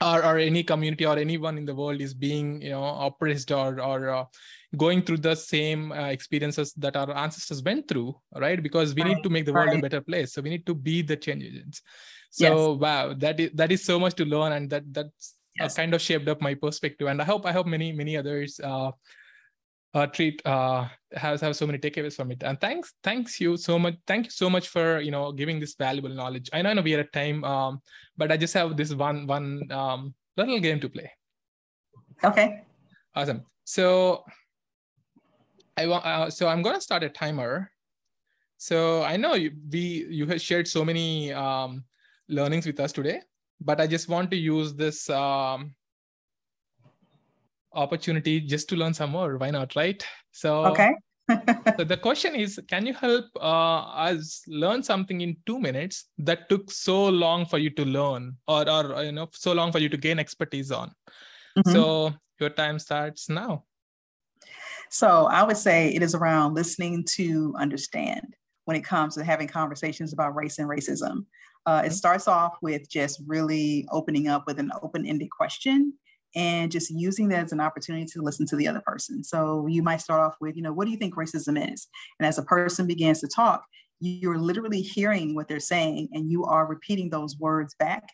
[0.00, 3.80] or, or any community or anyone in the world is being you know oppressed or
[3.80, 4.24] or uh,
[4.76, 9.16] going through the same uh, experiences that our ancestors went through right because we right.
[9.16, 9.78] need to make the world right.
[9.78, 11.82] a better place so we need to be the change agents
[12.30, 12.80] so yes.
[12.80, 15.78] wow that is that is so much to learn and that that's uh, yes.
[15.78, 18.60] uh, kind of shaped up my perspective and i hope i hope many many others
[18.62, 18.90] uh,
[19.94, 22.42] uh, treat uh, has have so many takeaways from it.
[22.42, 23.96] And thanks, thanks you so much.
[24.06, 26.48] Thank you so much for you know giving this valuable knowledge.
[26.52, 27.80] I know, I know we are at time, um,
[28.16, 31.10] but I just have this one one um, little game to play.
[32.22, 32.62] Okay.
[33.14, 33.42] Awesome.
[33.64, 34.24] So
[35.76, 36.04] I want.
[36.04, 37.70] Uh, so I'm gonna start a timer.
[38.58, 41.84] So I know you, we you have shared so many um,
[42.28, 43.22] learnings with us today,
[43.60, 45.74] but I just want to use this um,
[47.72, 49.36] opportunity just to learn some more.
[49.36, 50.04] Why not, right?
[50.32, 50.94] So okay.
[51.76, 56.48] so the question is, can you help uh, us learn something in two minutes that
[56.48, 59.88] took so long for you to learn, or or you know, so long for you
[59.88, 60.92] to gain expertise on?
[61.58, 61.72] Mm-hmm.
[61.72, 63.64] So your time starts now.
[64.90, 69.46] So I would say it is around listening to understand when it comes to having
[69.46, 71.26] conversations about race and racism.
[71.66, 71.94] Uh, it mm-hmm.
[71.94, 75.92] starts off with just really opening up with an open ended question
[76.34, 79.24] and just using that as an opportunity to listen to the other person.
[79.24, 81.88] So you might start off with, you know, what do you think racism is?
[82.18, 83.64] And as a person begins to talk,
[84.00, 88.08] you're literally hearing what they're saying and you are repeating those words back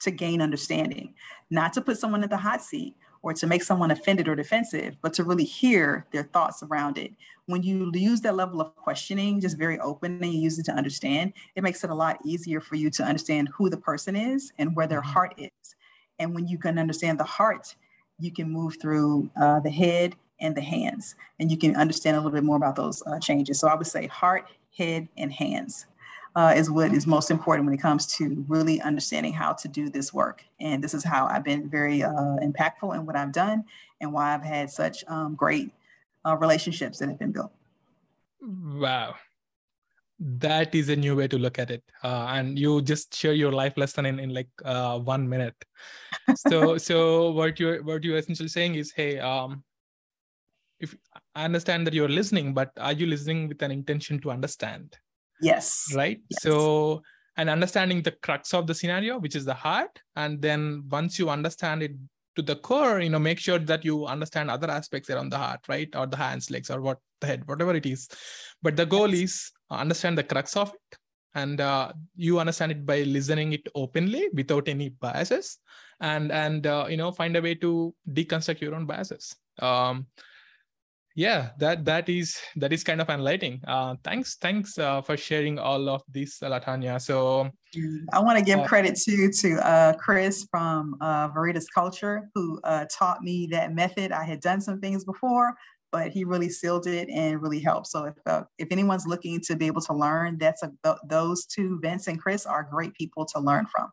[0.00, 1.14] to gain understanding,
[1.50, 4.96] not to put someone in the hot seat or to make someone offended or defensive,
[5.00, 7.10] but to really hear their thoughts around it.
[7.46, 10.72] When you use that level of questioning, just very open and you use it to
[10.72, 14.52] understand, it makes it a lot easier for you to understand who the person is
[14.58, 15.10] and where their mm-hmm.
[15.10, 15.74] heart is
[16.18, 17.74] and when you can understand the heart,
[18.18, 22.20] you can move through uh, the head and the hands, and you can understand a
[22.20, 23.58] little bit more about those uh, changes.
[23.60, 25.86] So I would say heart, head, and hands.
[26.36, 29.88] Uh, is what is most important when it comes to really understanding how to do
[29.88, 30.42] this work.
[30.58, 33.66] And this is how I've been very uh, impactful in what I've done
[34.00, 35.70] and why I've had such um, great
[36.26, 37.52] uh, relationships that have been built.
[38.42, 39.14] Wow
[40.26, 41.82] that is a new way to look at it.
[42.02, 45.54] Uh, and you just share your life lesson in, in like uh, one minute.
[46.34, 49.62] So so what you're what you're essentially saying is hey um
[50.80, 50.96] if
[51.34, 54.96] i understand that you're listening but are you listening with an intention to understand?
[55.42, 55.92] Yes.
[55.94, 56.20] Right?
[56.30, 56.42] Yes.
[56.42, 57.02] so
[57.36, 61.28] and understanding the crux of the scenario which is the heart and then once you
[61.28, 61.92] understand it
[62.36, 65.60] to the core you know make sure that you understand other aspects around the heart
[65.68, 65.94] right?
[65.94, 68.08] Or the hands legs or what the head whatever it is.
[68.62, 70.98] But the goal is uh, understand the crux of it.
[71.36, 75.58] And uh, you understand it by listening it openly without any biases
[76.00, 79.34] and and uh, you know find a way to deconstruct your own biases.
[79.58, 80.06] Um,
[81.14, 83.60] yeah that that is that is kind of enlightening.
[83.66, 87.50] Uh thanks thanks uh, for sharing all of this LaTonya so
[88.12, 92.60] i want to give uh, credit to to uh chris from uh veritas culture who
[92.64, 94.12] uh taught me that method.
[94.12, 95.54] I had done some things before
[95.94, 99.54] but he really sealed it and really helped so if uh, if anyone's looking to
[99.60, 103.24] be able to learn that's a th- those two vince and chris are great people
[103.24, 103.88] to learn from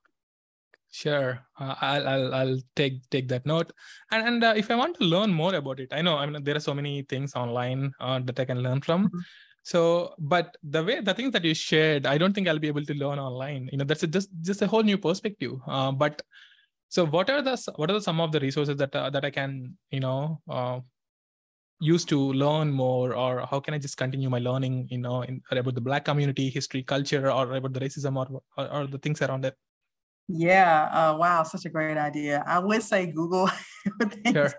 [0.93, 3.72] Sure, uh, I'll, I'll I'll take take that note.
[4.12, 6.43] And and uh, if I want to learn more about it, I know I mean
[6.43, 9.06] there are so many things online uh, that I can learn from.
[9.08, 9.20] Mm-hmm.
[9.64, 12.84] So, but the way the things that you shared, I don't think I'll be able
[12.84, 13.70] to learn online.
[13.72, 15.54] You know, that's a, just just a whole new perspective.
[15.66, 16.22] Uh, but
[16.89, 19.32] so, what are the what are the, some of the resources that uh, that I
[19.32, 20.82] can you know uh,
[21.82, 24.88] use to learn more, or how can I just continue my learning?
[24.90, 28.72] You know, in, about the Black community, history, culture, or about the racism, or or,
[28.72, 29.58] or the things around it.
[30.34, 30.90] Yeah.
[30.94, 31.44] Uh, wow.
[31.44, 32.44] Such a great idea.
[32.48, 33.50] I would say Google,
[34.32, 34.54] sure.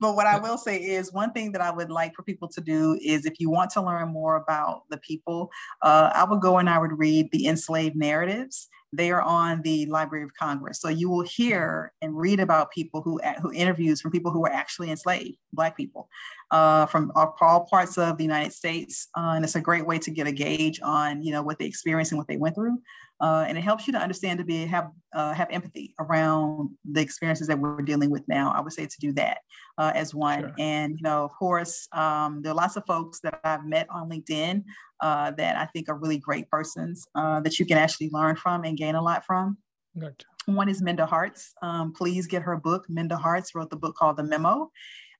[0.00, 2.60] but what I will say is one thing that I would like for people to
[2.60, 5.50] do is if you want to learn more about the people,
[5.82, 8.68] uh, I would go and I would read the enslaved narratives.
[8.92, 10.80] They are on the Library of Congress.
[10.80, 14.52] So you will hear and read about people who, who interviews from people who were
[14.52, 16.08] actually enslaved, Black people,
[16.50, 19.08] uh, from all parts of the United States.
[19.16, 21.66] Uh, and it's a great way to get a gauge on, you know, what they
[21.66, 22.78] experienced and what they went through.
[23.20, 27.00] Uh, and it helps you to understand to be have uh, have empathy around the
[27.00, 28.52] experiences that we're dealing with now.
[28.54, 29.38] I would say to do that
[29.78, 30.40] uh, as one.
[30.40, 30.54] Sure.
[30.58, 34.10] And you know, of course, um, there are lots of folks that I've met on
[34.10, 34.64] LinkedIn
[35.00, 38.64] uh, that I think are really great persons uh, that you can actually learn from
[38.64, 39.56] and gain a lot from.
[39.98, 40.22] Good.
[40.44, 41.54] One is Minda Harts.
[41.62, 42.84] Um, please get her book.
[42.88, 44.70] Minda Harts wrote the book called The Memo.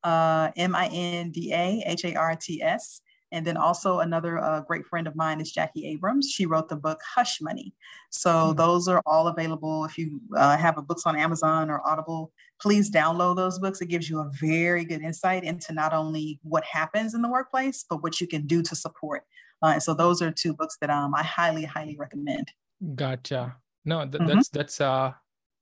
[0.05, 3.01] Uh, M I N D A H A R T S.
[3.33, 6.31] And then also another uh, great friend of mine is Jackie Abrams.
[6.31, 7.75] She wrote the book Hush Money.
[8.11, 8.57] So mm-hmm.
[8.57, 9.85] those are all available.
[9.85, 13.81] If you uh, have a books on Amazon or Audible, please download those books.
[13.81, 17.85] It gives you a very good insight into not only what happens in the workplace,
[17.89, 19.25] but what you can do to support.
[19.63, 22.53] Uh, and so those are two books that um, I highly, highly recommend.
[22.95, 23.57] Gotcha.
[23.85, 24.27] No, th- mm-hmm.
[24.27, 25.13] that's that's uh,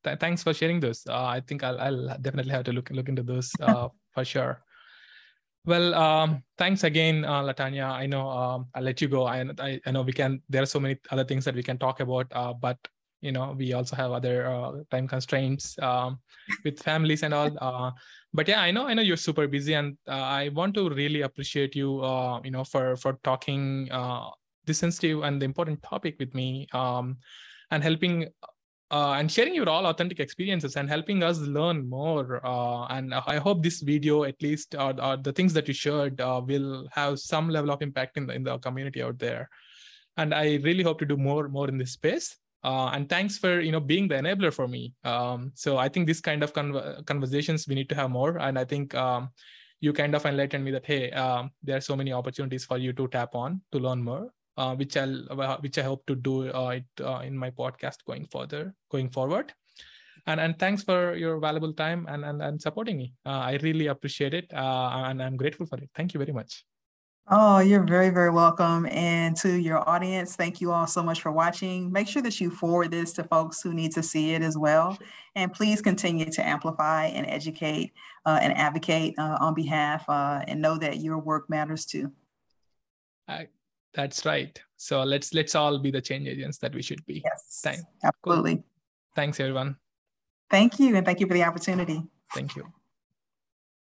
[0.02, 1.04] th- thanks for sharing those.
[1.08, 4.62] Uh, I think I'll, I'll definitely have to look look into those uh, for sure.
[5.66, 7.84] Well, um, thanks again, uh, LaTonya.
[7.88, 9.24] I know um, I'll let you go.
[9.24, 10.42] I, I, I know we can.
[10.48, 12.76] There are so many other things that we can talk about, uh, but
[13.22, 16.18] you know we also have other uh, time constraints um,
[16.64, 17.50] with families and all.
[17.60, 17.92] Uh,
[18.34, 21.22] but yeah, I know I know you're super busy, and uh, I want to really
[21.22, 22.00] appreciate you.
[22.02, 23.88] Uh, you know for for talking
[24.66, 27.18] this sensitive and the important topic with me um,
[27.70, 28.26] and helping
[28.94, 32.40] uh, and sharing your all authentic experiences and helping us learn more.
[32.46, 36.20] Uh, and I hope this video, at least, or, or the things that you shared,
[36.20, 39.48] uh, will have some level of impact in the in the community out there.
[40.16, 42.36] And I really hope to do more more in this space.
[42.62, 44.94] Uh, and thanks for you know being the enabler for me.
[45.02, 48.38] Um, so I think this kind of con- conversations we need to have more.
[48.38, 49.30] And I think um,
[49.80, 52.92] you kind of enlightened me that hey, um, there are so many opportunities for you
[52.92, 56.52] to tap on to learn more uh, which I'll uh, which I hope to do
[56.52, 59.52] uh, it, uh, in my podcast going further going forward.
[60.26, 63.14] And and thanks for your valuable time and and, and supporting me.
[63.26, 65.90] Uh, I really appreciate it, uh, and I'm grateful for it.
[65.94, 66.64] Thank you very much.
[67.30, 68.84] Oh, you're very, very welcome.
[68.90, 71.90] And to your audience, thank you all so much for watching.
[71.90, 74.98] Make sure that you forward this to folks who need to see it as well.
[75.34, 77.94] And please continue to amplify and educate
[78.26, 82.12] uh, and advocate uh, on behalf uh, and know that your work matters too.
[83.26, 83.48] I,
[83.94, 84.60] that's right.
[84.76, 87.22] So let's let's all be the change agents that we should be.
[87.24, 87.82] Yes, Thanks.
[88.02, 88.56] absolutely.
[88.56, 88.64] Cool.
[89.14, 89.76] Thanks, everyone.
[90.50, 92.02] Thank you, and thank you for the opportunity.
[92.34, 92.72] Thank you.